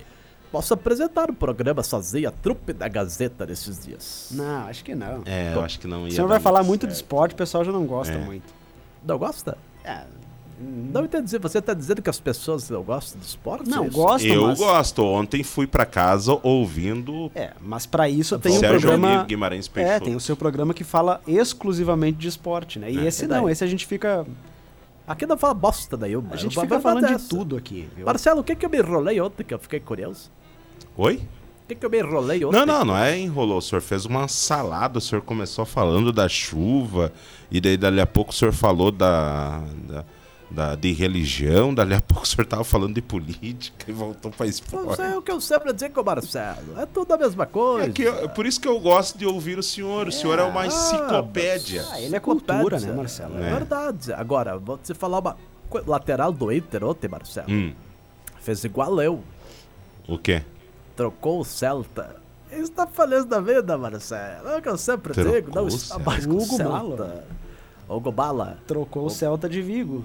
[0.52, 4.28] posso apresentar o programa sozinho, a trupe da Gazeta nesses dias.
[4.32, 5.22] Não, acho que não.
[5.26, 6.10] É, eu acho que não ia.
[6.10, 8.18] O senhor vai falar muito de esporte, o pessoal já não gosta É.
[8.18, 8.54] muito.
[9.06, 9.58] Não gosta?
[9.86, 10.04] É,
[10.94, 11.38] Não entendi.
[11.38, 13.70] Você tá dizendo que as pessoas não gostam de esporte?
[13.70, 13.98] não, É isso?
[13.98, 14.60] gosto, Eu mas...
[14.60, 15.04] gosto.
[15.04, 19.08] Ontem fui pra casa ouvindo É, mas pra isso tem um Sérgio programa...
[19.08, 22.92] Emílio Guimarães É, tem o seu programa que fala exclusivamente de esporte, né?
[22.92, 23.06] E É.
[23.08, 24.26] esse E não, esse a gente fica...
[25.06, 26.14] Aqui não fala bosta daí.
[26.32, 28.06] A gente fica falando de tudo aqui, viu?
[28.06, 30.32] Marcelo, o que que eu me enrolei ontem que eu fiquei curioso?
[30.96, 31.16] Oi?
[31.16, 32.58] O que que eu me enrolei ontem?
[32.60, 33.58] Não, não, não é enrolou.
[33.58, 37.12] O senhor fez uma salada, o senhor começou falando da chuva,
[37.52, 40.06] e daí dali a pouco o senhor falou da, da,
[40.54, 44.46] da- de religião, dali a pouco o senhor tava falando de política e voltou pra
[44.46, 44.96] Não esporte.
[44.98, 46.80] sei o que eu sempre digo com o Marcelo.
[46.80, 47.88] É tudo a mesma coisa.
[47.88, 50.08] É que eu- por isso que eu gosto de ouvir o senhor.
[50.08, 51.84] O senhor é uma enciclopédia.
[51.92, 53.38] Ah, ele é cultura, né, Marcelo?
[53.38, 54.14] É verdade.
[54.14, 55.38] Agora, vou te falar uma
[55.70, 55.90] coisa.
[55.90, 57.52] Lateral do Inter ontem, Marcelo.
[57.52, 57.74] Hum,
[58.40, 59.24] Fez igual eu.
[60.08, 60.44] o quê?
[60.96, 62.22] Trocou o Celta.
[62.52, 64.50] Está feliz da vida, Marcelo.
[64.50, 65.56] É o que eu sempre Trocou digo.
[65.56, 66.04] Não o está Celta.
[66.04, 67.24] mais com o Celta.
[67.90, 68.58] Hugo Bala.
[68.68, 70.04] Trocou o Celta de Vigo.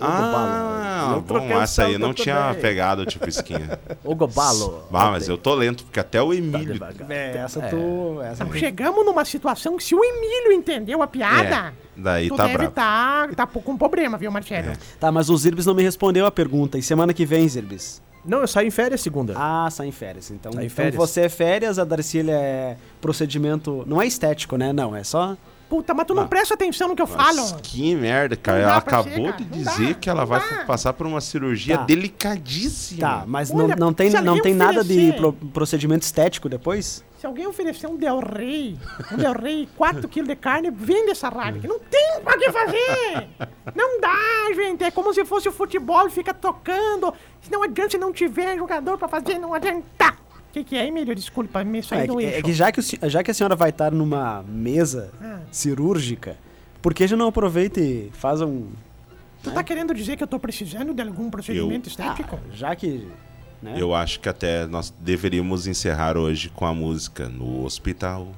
[0.00, 1.16] Ah, Bala.
[1.16, 2.60] Eu troquei bom, o essa aí Celta não tinha também.
[2.60, 3.78] pegado o tipo esquinha.
[4.04, 4.84] Hugo Balo.
[4.92, 6.72] Ah, mas eu tô lento, porque até o Tá Emílio.
[6.74, 7.10] devagar.
[7.10, 7.68] É, essa É.
[7.68, 8.20] tu...
[8.22, 12.28] Essa Então, tu- chegamos numa situação que se o Emílio entendeu a piada, É, daí
[12.28, 12.70] tu tá deve bravo.
[12.70, 14.68] estar tá, com problema, viu, Marcelo?
[14.70, 14.76] É.
[15.00, 16.76] Tá, mas o Zirbis não me respondeu a pergunta.
[16.78, 18.02] E semana que vem, Zirbis?
[18.24, 19.34] Não, eu saí em férias segunda.
[19.36, 20.30] Ah, sai em férias.
[20.32, 20.96] Então, Sai em então férias.
[20.96, 23.84] você é férias, a Darcília é procedimento...
[23.86, 24.72] Não é estético, né?
[24.72, 25.36] Não, é só...
[25.68, 26.28] Puta, mas tu não Ah.
[26.28, 27.56] presta atenção no que eu falo.
[27.60, 28.58] Que merda, cara.
[28.60, 29.44] Ela acabou ser, de cara.
[29.50, 30.64] Dizer dá, que ela vai dá.
[30.64, 31.84] passar por uma cirurgia Tá.
[31.84, 33.00] delicadíssima.
[33.00, 37.04] Tá, mas Olha, não, não tem, não tem nada de oferecer- pro- procedimento estético depois?
[37.18, 38.78] Se alguém oferecer um Del Rey,
[39.12, 41.60] um Del Rey, 4 quilos de carne, vende essa rádio.
[41.62, 43.28] Que não tem pra que fazer.
[43.74, 44.84] Não dá, gente.
[44.84, 47.12] É como se fosse o futebol, fica tocando.
[47.40, 50.14] Se não adianta, se não tiver jogador pra fazer, não adianta.
[50.56, 51.14] O que, que é, Emílio?
[51.14, 52.38] Desculpa, me saí É, do que- eixo.
[52.38, 55.40] é que já que, o já que a senhora vai estar numa mesa Ah.
[55.52, 56.38] cirúrgica,
[56.80, 58.68] por que já não aproveita e faz um...
[59.42, 62.36] Tu tá querendo dizer que eu tô precisando de algum procedimento estético?
[62.42, 63.06] Ah, já que...
[63.62, 63.74] Né?
[63.76, 68.28] Eu acho que até nós deveríamos encerrar hoje com a música No Hospital,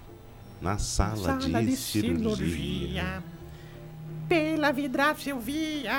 [0.61, 2.35] na Sala, Sala de, cirurgia.
[2.37, 3.23] cirurgia.
[4.29, 5.93] Pela vidraça eu via.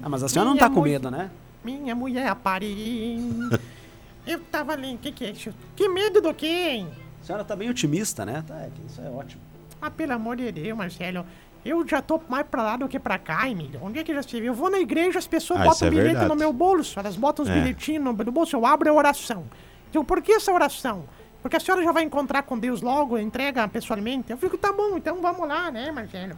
[0.00, 1.30] Ah, mas a senhora não tá com medo, né?
[1.64, 3.50] Minha mulher aparelhou.
[4.26, 4.94] eu tava ali.
[4.94, 5.52] O que, que é isso?
[5.76, 6.88] Que medo do quê, hein?
[7.22, 8.42] A senhora tá bem otimista, né?
[8.46, 9.40] Tá, é isso é ótimo.
[9.80, 11.26] Ah, pelo amor de Deus, Marcelo.
[11.64, 13.80] Eu já tô mais pra lá do que pra cá, Emílio.
[13.82, 14.48] Onde é que já se viu?
[14.52, 16.28] Eu vou na igreja, as pessoas Ah, botam é bilhete verdade.
[16.28, 16.98] no meu bolso.
[16.98, 17.54] Elas botam os É.
[17.54, 19.44] bilhetinhos no, no bolso, eu abro a oração.
[19.88, 21.04] Então, por que essa oração?
[21.40, 24.30] Porque a senhora já vai encontrar com Deus logo, entrega pessoalmente.
[24.30, 26.36] Eu fico, tá bom, então vamos lá, né, Marcelo?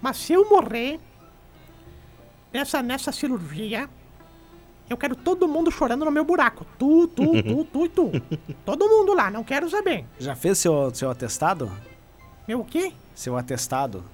[0.00, 0.98] Mas se eu morrer
[2.52, 3.88] nessa, nessa cirurgia,
[4.88, 6.66] Eu quero todo mundo chorando no meu buraco.
[6.78, 8.10] Tu, tu, tu, tu e tu.
[8.64, 10.04] Todo mundo lá, não quero saber.
[10.18, 11.70] Já fez seu, seu atestado?
[12.46, 12.92] Meu o quê?
[13.14, 14.04] Seu atestado?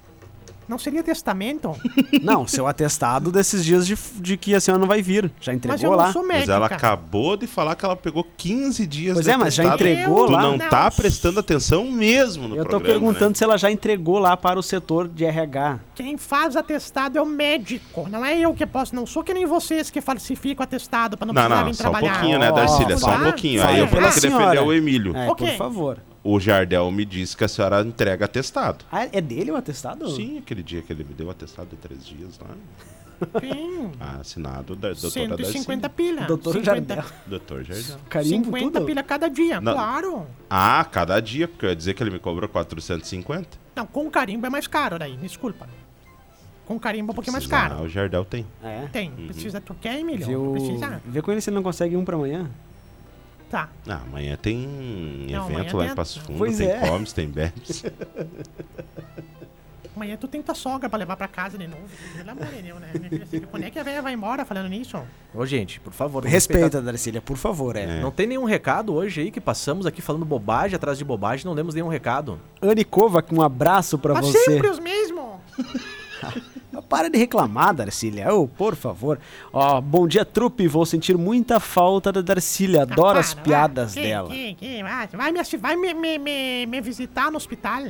[0.71, 1.75] Não seria testamento?
[2.23, 5.29] Não, seu atestado desses dias de, de que a senhora não vai vir.
[5.41, 6.05] Já Mas entregou eu lá?
[6.05, 9.35] não sou Mas ela acabou de falar que ela pegou 15 dias Pois de é,
[9.35, 10.41] mas já entregou Tu lá?
[10.41, 10.69] não Não.
[10.69, 13.35] tá prestando atenção mesmo no Eu tô programa, perguntando né?
[13.35, 15.79] se ela já entregou lá para o setor de RH.
[15.93, 18.07] Quem faz atestado é o médico.
[18.09, 18.95] Não é eu que posso.
[18.95, 21.81] Não sou que nem vocês que falsificam atestado pra não, Não, precisar não, vir só
[21.83, 22.13] um trabalhar.
[22.13, 22.97] pouquinho, né, Darcília?
[22.97, 23.61] Só um pouquinho.
[23.65, 25.17] Aí eu vou ter que defender o Emílio.
[25.17, 25.47] É, Ok.
[25.49, 25.97] por favor.
[26.23, 28.85] O Jardel me disse que a senhora entrega atestado.
[28.91, 30.09] Ah, é dele o atestado?
[30.11, 32.49] Sim, aquele dia que ele me deu atestado de três dias lá.
[33.39, 33.91] Sim.
[34.19, 35.95] Assinado da doutora 150 Darcy.
[35.95, 36.21] pilha.
[36.27, 37.03] Doutor 50, Jardel.
[37.25, 37.97] Doutor Jardel.
[38.09, 38.85] Carimbo 50 tudo?
[38.85, 39.73] pilha cada dia, Não.
[39.73, 40.27] claro.
[40.49, 43.57] Ah, cada dia, porque eu ia dizer que ele me cobrou 450.
[43.75, 45.67] Não, com carimbo é mais caro daí, desculpa.
[46.65, 47.75] Com carimbo é um pouquinho mais caro.
[47.79, 48.45] Ah, o Jardel tem.
[48.63, 48.87] É.
[48.91, 49.11] Tem.
[49.11, 50.25] Precisa, tu quer, Emílio?
[50.25, 50.51] Viu...
[50.53, 51.01] Precisa?
[51.05, 52.49] Vê com ele se ele não consegue um pra amanhã.
[53.51, 53.69] Tá.
[53.87, 54.57] Ah, amanhã tem
[55.29, 56.79] Não, amanhã evento lá tem- em Passo Fundo, Pois tem é.
[56.79, 57.83] comes, tem bebes.
[59.93, 61.83] Amanhã tu tem tua sogra pra levar pra casa de novo.
[62.15, 62.91] Pelo amor de Deus, né?
[62.97, 64.97] Minha filha, você- Quando é que a velha vai embora falando nisso?
[65.33, 66.23] Ô, gente, por favor.
[66.25, 67.83] Respeita, Darcília, por favor, é.
[67.83, 68.01] É.
[68.01, 71.53] Não tem nenhum recado hoje aí que passamos aqui falando bobagem atrás de bobagem, não
[71.53, 72.39] demos nenhum recado.
[72.61, 74.39] Anne Kovac, um abraço pra Mas você.
[74.45, 75.35] sempre os mesmos.
[76.87, 78.33] Para de reclamar, Darcília.
[78.33, 79.19] Ô, por favor.
[79.51, 80.67] Ó, bom dia, trupe.
[80.67, 82.83] Vou sentir muita falta da Darcília.
[82.83, 84.03] Adoro Ah, as para, piadas vai.
[84.03, 84.29] Que- dela.
[84.29, 87.83] que- que- vai vai, me, vai me, me, me, me visitar no hospital.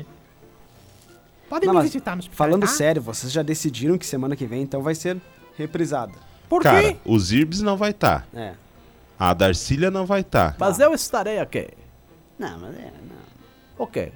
[1.47, 2.37] Pode Não, me visitar no hospital.
[2.47, 2.67] Falando tá?
[2.67, 5.17] sério, vocês já decidiram que semana que vem então vai ser
[5.57, 6.13] reprisada.
[6.49, 6.97] Por Cara, quê?
[7.05, 8.25] o Zirbs não vai estar.
[8.33, 8.53] É.
[9.19, 10.55] A Darcília não vai estar.
[10.59, 11.67] Mas eu estarei aqui.
[12.39, 12.91] Não, mas é.
[13.07, 13.17] Não,
[13.77, 14.11] Ok.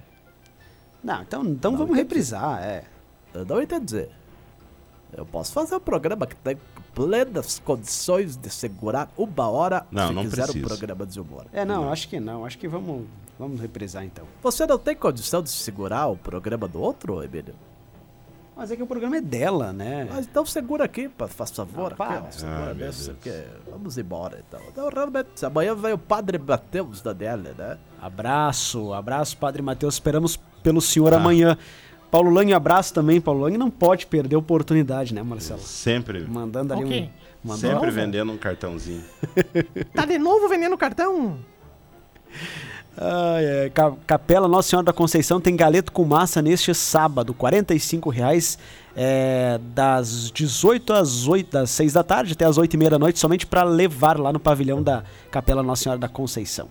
[1.03, 2.07] não então, então Não, vamos entendi.
[2.07, 2.83] reprisar, é.
[3.33, 4.07] Eu não entendi.
[5.17, 6.57] Eu posso fazer um programa que tem
[6.93, 10.65] plenas condições de segurar uma hora Não, se não quiser precisa.
[10.65, 11.45] um programa de humor.
[11.53, 12.45] É, não, acho que não.
[12.45, 13.05] Acho que vamos,
[13.39, 14.25] vamos reprisar então.
[14.43, 17.53] Você não tem condição de segurar o programa do outro, Emílio?
[18.57, 20.07] Mas é que o programa é dela, né?
[20.09, 21.89] Mas então segura aqui, faz favor.
[21.89, 22.19] Não, para.
[22.19, 23.17] aqui, ó, segura Ah, nesse Deus.
[23.19, 23.43] aqui.
[23.69, 24.61] Vamos embora então.
[24.69, 27.77] Então, realmente, amanhã vai o Padre Mateus da DL, né?
[28.01, 29.95] Abraço, abraço, Padre Matheus.
[29.95, 31.17] Esperamos pelo senhor Tá.
[31.17, 31.57] amanhã.
[32.15, 33.19] Paulo Lang, abraço também.
[33.19, 35.59] Paulo Lang não pode perder a oportunidade, né, Marcelo?
[35.59, 37.01] Sempre, Mandando ali Ok.
[37.43, 37.47] um.
[37.49, 37.91] Mandando sempre novo?
[37.91, 39.03] vendendo um cartãozinho.
[39.93, 41.37] Tá de novo vendendo cartão?
[42.97, 48.09] Ai, ai, Ca- Capela Nossa Senhora da Conceição tem galeto com massa neste sábado, 45
[48.09, 48.57] reais,
[48.95, 52.99] é, das 18 às 8, das 6 da tarde até as 8 e meia da
[52.99, 56.69] noite, somente para levar lá no pavilhão da Capela Nossa Senhora da Conceição.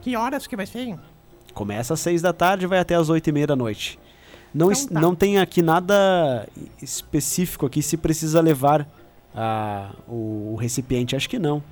[0.00, 0.96] Que horas que vai ser?
[1.52, 3.98] Começa às 6 da tarde e vai até as 8 e meia da noite.
[4.54, 5.00] Não, Então tá.
[5.00, 6.48] não tem aqui nada
[6.80, 8.88] específico aqui se precisa levar
[9.34, 11.62] ah, o, o recipiente, acho que não.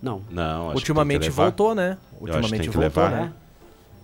[0.00, 0.22] Não.
[0.30, 1.42] Não, acho Ultimamente que tem que levar.
[1.44, 1.90] voltou, né?
[1.90, 3.32] acho que Ultimamente tem que voltou, levar, né?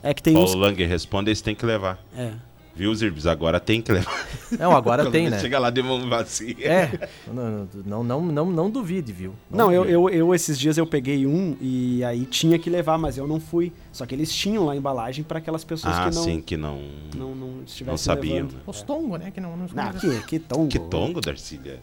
[0.02, 0.54] É que tem Paulo uns.
[0.54, 1.98] Lang responde, eles têm que levar.
[2.16, 2.32] É.
[2.74, 3.26] Viu, Zirbs?
[3.26, 4.26] Agora tem que levar.
[4.58, 5.38] Não, agora tem, né?
[5.40, 6.54] Chega lá de mão vazia.
[6.60, 9.34] É, não, não, não, não, não duvide, viu?
[9.50, 9.94] Não, eu, duvide.
[9.94, 13.40] eu, eu esses dias eu peguei um e aí tinha que levar, mas eu não
[13.40, 13.72] fui.
[13.92, 16.56] Só que eles tinham lá a embalagem para aquelas pessoas Ah, que não, sim, que
[16.56, 16.80] não...
[17.14, 18.60] não, não Não sabiam, né?
[18.66, 19.30] Os tongos, né?
[19.30, 20.68] Que não, não, Ah, que, que tongo.
[20.68, 21.80] Que tongo, Darcília.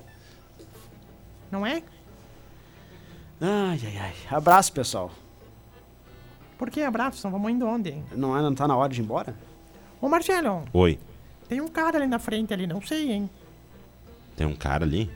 [1.52, 1.84] não é?
[3.39, 4.13] Ai, ai, ai.
[4.32, 5.12] Abraço, pessoal.
[6.58, 7.19] Por que abraço?
[7.19, 7.95] Então Vamos indo onde?
[8.15, 9.36] Não, é, não tá na hora de ir embora?
[10.02, 11.00] Ô Marcelo, Oi,
[11.50, 13.30] tem um cara ali na frente ali, não sei, hein?
[14.36, 15.06] tem um cara ali?
[15.08, 15.16] Tem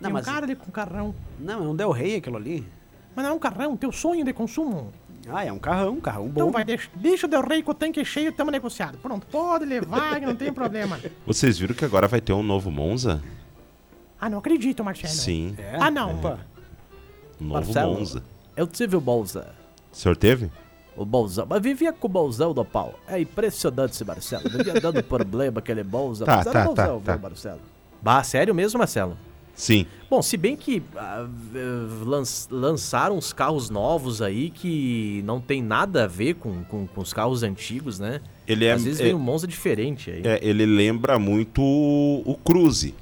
[0.00, 0.24] Não, um mas.
[0.26, 1.14] cara ali com carrão.
[1.38, 2.66] Não, é um Del Rey aquilo ali.
[3.14, 4.92] Mas não é um carrão, teu sonho de consumo.
[5.28, 6.32] Ah, é um carrão, um carrão bom.
[6.42, 8.96] Então vai, deixa, deixa o Del Rey com o tanque cheio, tamo negociado.
[8.98, 10.98] Pronto, pode levar, não tem problema.
[11.26, 13.22] Vocês viram que agora vai ter um novo Monza?
[14.20, 15.12] Ah, não acredito, Marcelo.
[15.12, 15.76] Sim, É?
[15.78, 16.16] Ah, não.
[16.18, 16.38] Opa.
[17.40, 17.94] um novo Marcelo.
[17.98, 18.22] Monza.
[18.56, 19.54] Eu tive o Bolsa.
[19.92, 20.50] O senhor teve?
[20.96, 21.46] O bolsão.
[21.48, 22.98] Mas vivia com o bolsão do pau.
[23.06, 24.48] É impressionante esse Marcelo.
[24.48, 26.24] Vivia dando problema aquele bolsa.
[26.24, 27.28] Tá, mas era tá, bolsão, tá, viu, tá.
[27.28, 27.60] Marcelo?
[28.00, 29.16] Bah, sério mesmo, Marcelo?
[29.54, 29.86] Sim.
[30.10, 35.62] Bom, se bem que ah, eh, lan- lançaram uns carros novos aí que não tem
[35.62, 38.20] nada a ver com, com, com os carros antigos, né?
[38.46, 40.22] Ele é, Às vezes é- vem um Monza diferente aí.
[40.24, 42.94] é, ele lembra muito o, o Cruze.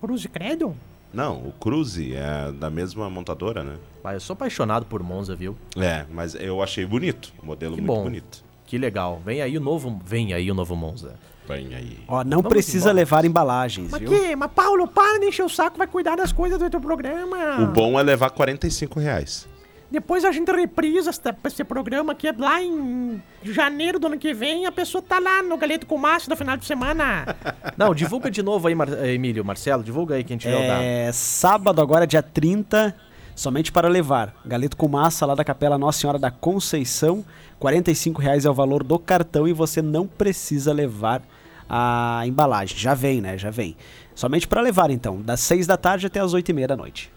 [0.00, 0.76] Cruz de credo?
[1.12, 3.76] Não, o Cruze é da mesma montadora, né?
[4.02, 5.56] Ah, eu sou apaixonado por Monza, viu?
[5.76, 7.32] É, mas eu achei bonito.
[7.42, 8.02] O modelo Que muito bom.
[8.04, 8.42] bonito.
[8.66, 9.20] Que legal.
[9.24, 11.14] Vem aí o novo, vem aí o novo Monza.
[11.46, 11.98] Vem aí.
[12.08, 12.92] Ó, não Vamos precisa embora.
[12.94, 14.08] levar embalagens, Mas viu?
[14.10, 14.34] que?
[14.36, 17.60] Mas Paulo, para de encher o saco, vai cuidar das coisas do teu programa.
[17.60, 19.46] O bom é levar 45 reais.
[19.92, 24.64] Depois a gente reprisa esta- esse programa aqui lá em janeiro do ano que vem.
[24.64, 27.26] A pessoa tá lá no Galeto com Massa no final de semana.
[27.76, 30.82] Não, divulga de novo aí, Mar- Emílio, Marcelo, divulga aí quem tiver o dado.
[30.82, 32.94] É sábado agora, dia 30,
[33.36, 34.34] somente para levar.
[34.46, 37.22] Galeto com massa lá da Capela Nossa Senhora da Conceição.
[37.58, 41.22] 45 reais é o valor do cartão e você não precisa levar
[41.68, 42.76] a embalagem.
[42.78, 43.36] Já vem, né?
[43.38, 43.76] Já vem.
[44.14, 47.10] Somente para levar, então, das 6 da tarde até as 8 e meia da noite.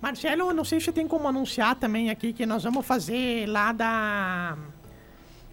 [0.00, 4.56] Marcelo, não sei se tem como anunciar também aqui que nós vamos fazer lá da.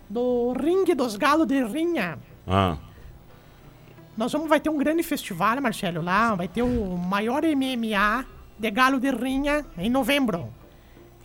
[0.08, 2.20] Do Ringue dos Galos de Rinha.
[2.48, 2.78] Ah,
[4.16, 6.36] Nós vamos, vai ter um grande festival, Marcelo, lá.
[6.36, 8.24] Vai ter o maior MMA
[8.58, 10.54] de galo de rinha em novembro.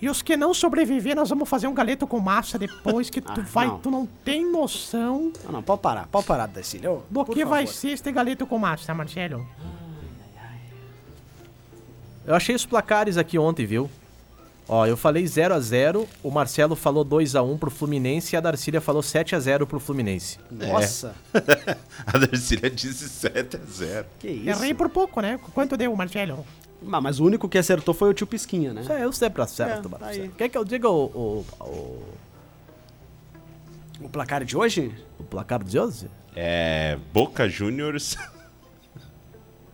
[0.01, 3.43] E os que não sobreviver, nós vamos fazer um galeto com massa depois que tu
[3.43, 3.79] Ah, vai, não.
[3.81, 6.07] tu não tem noção Não, não, pode parar.
[6.09, 7.03] Pode parar, Dacílio.
[7.11, 7.79] do que vai favor.
[7.79, 9.47] ser este galeto com massa, Marcelo.
[12.31, 13.91] Eu achei os placares aqui ontem, viu?
[14.69, 18.39] Ó, eu falei 0 a 0 o Marcelo falou 2 a 1 pro Fluminense e
[18.39, 20.39] a Darcília falou 7 a 0 pro Fluminense.
[20.49, 21.13] Nossa,
[22.07, 24.07] a Darcília disse 7 a 0.
[24.21, 24.49] que isso.
[24.49, 25.41] Errei por pouco, né?
[25.53, 26.47] Quanto deu, Marcelo?
[26.81, 28.83] Mas, mas o único que acertou foi o tio Pisquinha, né?
[28.83, 30.23] Isso é, eu sempre acerto, É, tá Marcelo.
[30.23, 30.31] aí.
[30.39, 32.05] Quer que eu diga o, o, o,
[34.05, 34.95] O placar de hoje?
[35.19, 36.09] o placar de hoje?
[36.37, 36.97] É.
[37.13, 38.17] Boca Juniors.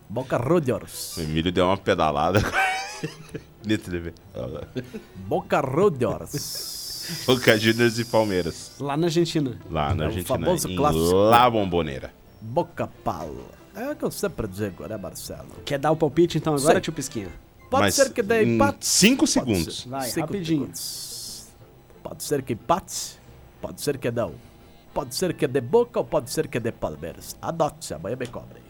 [0.08, 1.16] Boca Juniors.
[1.16, 2.40] O Emílio deu uma pedalada.
[5.26, 7.06] Boca Juniors.
[7.26, 8.72] Boca Juniors e Palmeiras.
[8.80, 9.56] Lá na Argentina.
[9.70, 10.38] Lá na É o Argentina.
[10.38, 11.12] famoso em clássico.
[11.14, 12.12] La Bomboneira.
[12.40, 13.34] Boca Pau.
[13.74, 15.48] É o que eu sempre digo, né, Marcelo?
[15.64, 16.80] Quer dar o palpite então agora, Sei.
[16.80, 17.28] tio Pisquinha?
[17.70, 18.86] Pode Mas ser que dê em empate.
[18.86, 19.82] cinco segundos.
[19.82, 19.88] ser.
[19.88, 20.60] Vai, Cinco rapidinho.
[20.62, 21.46] segundos.
[22.02, 23.18] Pode ser que empate,
[23.60, 24.32] pode ser que não.
[24.94, 27.36] Pode ser que dê Boca ou pode ser que dê Palmeiras.
[27.42, 28.60] Adote, amanhã me cobre.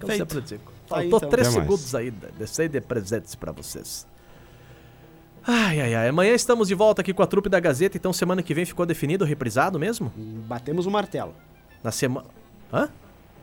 [0.00, 0.18] Eu Feito.
[0.32, 0.72] sempre digo.
[0.88, 1.30] Tá aí, Faltou então.
[1.30, 2.30] três segundos ainda.
[2.38, 4.06] Descei de presentes pra vocês.
[5.46, 6.08] Ai, ai, ai.
[6.08, 8.84] Amanhã estamos de volta aqui com a trupe da Gazeta, então semana que vem ficou
[8.84, 10.12] definido, reprisado mesmo?
[10.46, 11.34] Batemos o martelo.
[11.82, 12.26] Na semana...
[12.72, 12.88] Hã?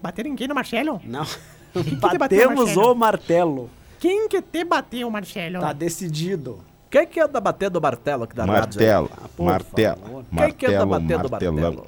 [0.02, 1.02] Bateram em quem no Marcelo?
[1.04, 1.26] Não.
[1.74, 2.92] que te bateu, Batemos Marcelo?
[2.92, 3.70] o martelo.
[4.00, 5.60] Quem que te bateu, Marcelo?
[5.60, 6.60] Tá decidido.
[6.92, 8.48] Quem que anda batendo o martelo rádio aí?
[8.48, 9.10] Martelo.
[9.18, 9.98] Ah, por martelo.
[10.02, 10.26] favor.
[10.38, 11.54] Quem que anda Martelo, batendo o martelão.
[11.62, 11.88] martelo?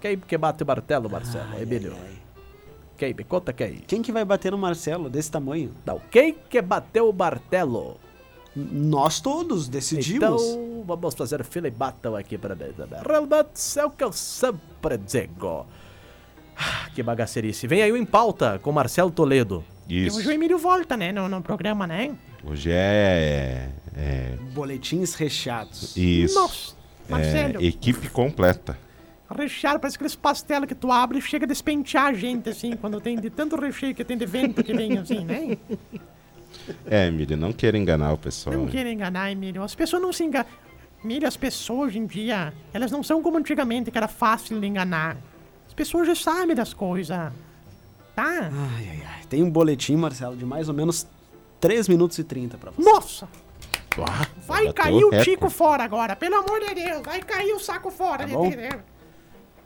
[0.00, 1.60] Quem que bate o martelo, Marcelo?
[1.60, 1.94] Emílio.
[3.00, 3.14] Quem?
[3.14, 3.76] Me conta quem.
[3.86, 5.74] Quem que vai bater no Marcelo desse tamanho?
[5.86, 7.96] Não, quem que bateu o martelo?
[8.54, 10.42] Nós todos decidimos.
[10.42, 13.00] Então, vamos fazer fila e batam aqui pra mim também.
[13.02, 15.64] Realmente, é o que eu sempre digo.
[16.54, 17.66] Ah, Que bagacerice.
[17.66, 19.64] Vem aí o Em Pauta com Marcelo Toledo.
[19.88, 20.18] E Isso.
[20.18, 21.10] hoje o Emílio volta, né?
[21.10, 22.14] No, no programa, né?
[22.44, 23.70] Hoje é.
[23.96, 25.96] é Boletins recheados.
[25.96, 26.34] isso.
[26.34, 26.74] Nossa,
[27.08, 27.62] Marcelo.
[27.62, 28.76] É, equipe completa.
[29.36, 33.00] Recheado, parece aqueles pastel que tu abre e chega a despentear a gente, assim, quando
[33.00, 35.56] tem de tanto recheio que tem de vento que vem, assim, né?
[36.86, 38.56] É, Emílio, não queira enganar o pessoal.
[38.56, 38.70] Não né?
[38.72, 39.62] quero enganar, Emílio.
[39.62, 40.46] As pessoas não se enganam.
[41.02, 44.66] Emílio, as pessoas hoje em dia, elas não são como antigamente, que era fácil de
[44.66, 45.16] enganar.
[45.66, 47.32] As pessoas já sabem das coisas.
[48.14, 48.50] Tá?
[48.52, 49.22] Ai, ai, ai.
[49.28, 51.06] Tem um boletim, Marcelo, de mais ou menos
[51.60, 52.82] 3 minutos e 30 pra você.
[52.82, 53.28] Nossa!
[54.46, 55.22] Vai cair o.
[55.22, 57.02] Tico fora agora, pelo amor de Deus!
[57.04, 58.46] Vai cair o saco fora, Tá bom.
[58.46, 58.80] entendeu?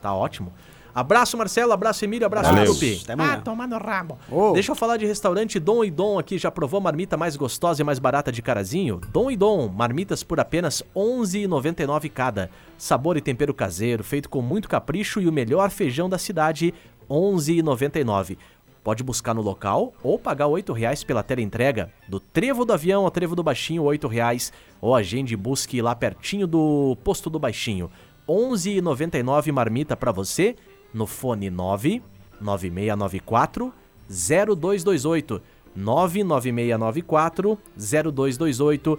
[0.04, 0.52] Tá ótimo.
[0.94, 1.72] Abraço, Marcelo.
[1.72, 2.26] Abraço, Emílio.
[2.26, 2.50] Abraço.
[2.50, 3.40] Até Ah, amanhã.
[3.40, 4.18] toma no rabo.
[4.30, 6.36] Ô, Deixa eu falar de restaurante Dom e Dom aqui.
[6.36, 9.00] Já provou a marmita mais gostosa e mais barata de Carazinho?
[9.10, 12.50] Dom e Dom, marmitas por apenas R$ 11,99 cada.
[12.76, 16.74] Sabor e tempero caseiro, feito com muito capricho e o melhor feijão da cidade,
[17.08, 18.36] R$ 11,99.
[18.84, 21.90] Pode buscar no local ou pagar R$ 8,00 pela teleentrega.
[22.06, 24.52] Do Trevo do Avião ao Trevo do Baixinho, R$ 8,00.
[24.82, 27.90] Ou agende e busque lá pertinho do Posto do Baixinho.
[28.26, 30.56] R$ 11,99 marmita pra você
[30.92, 32.02] no fone 9
[32.40, 33.72] 9694
[34.08, 35.42] 0228
[35.74, 38.98] 99694 0228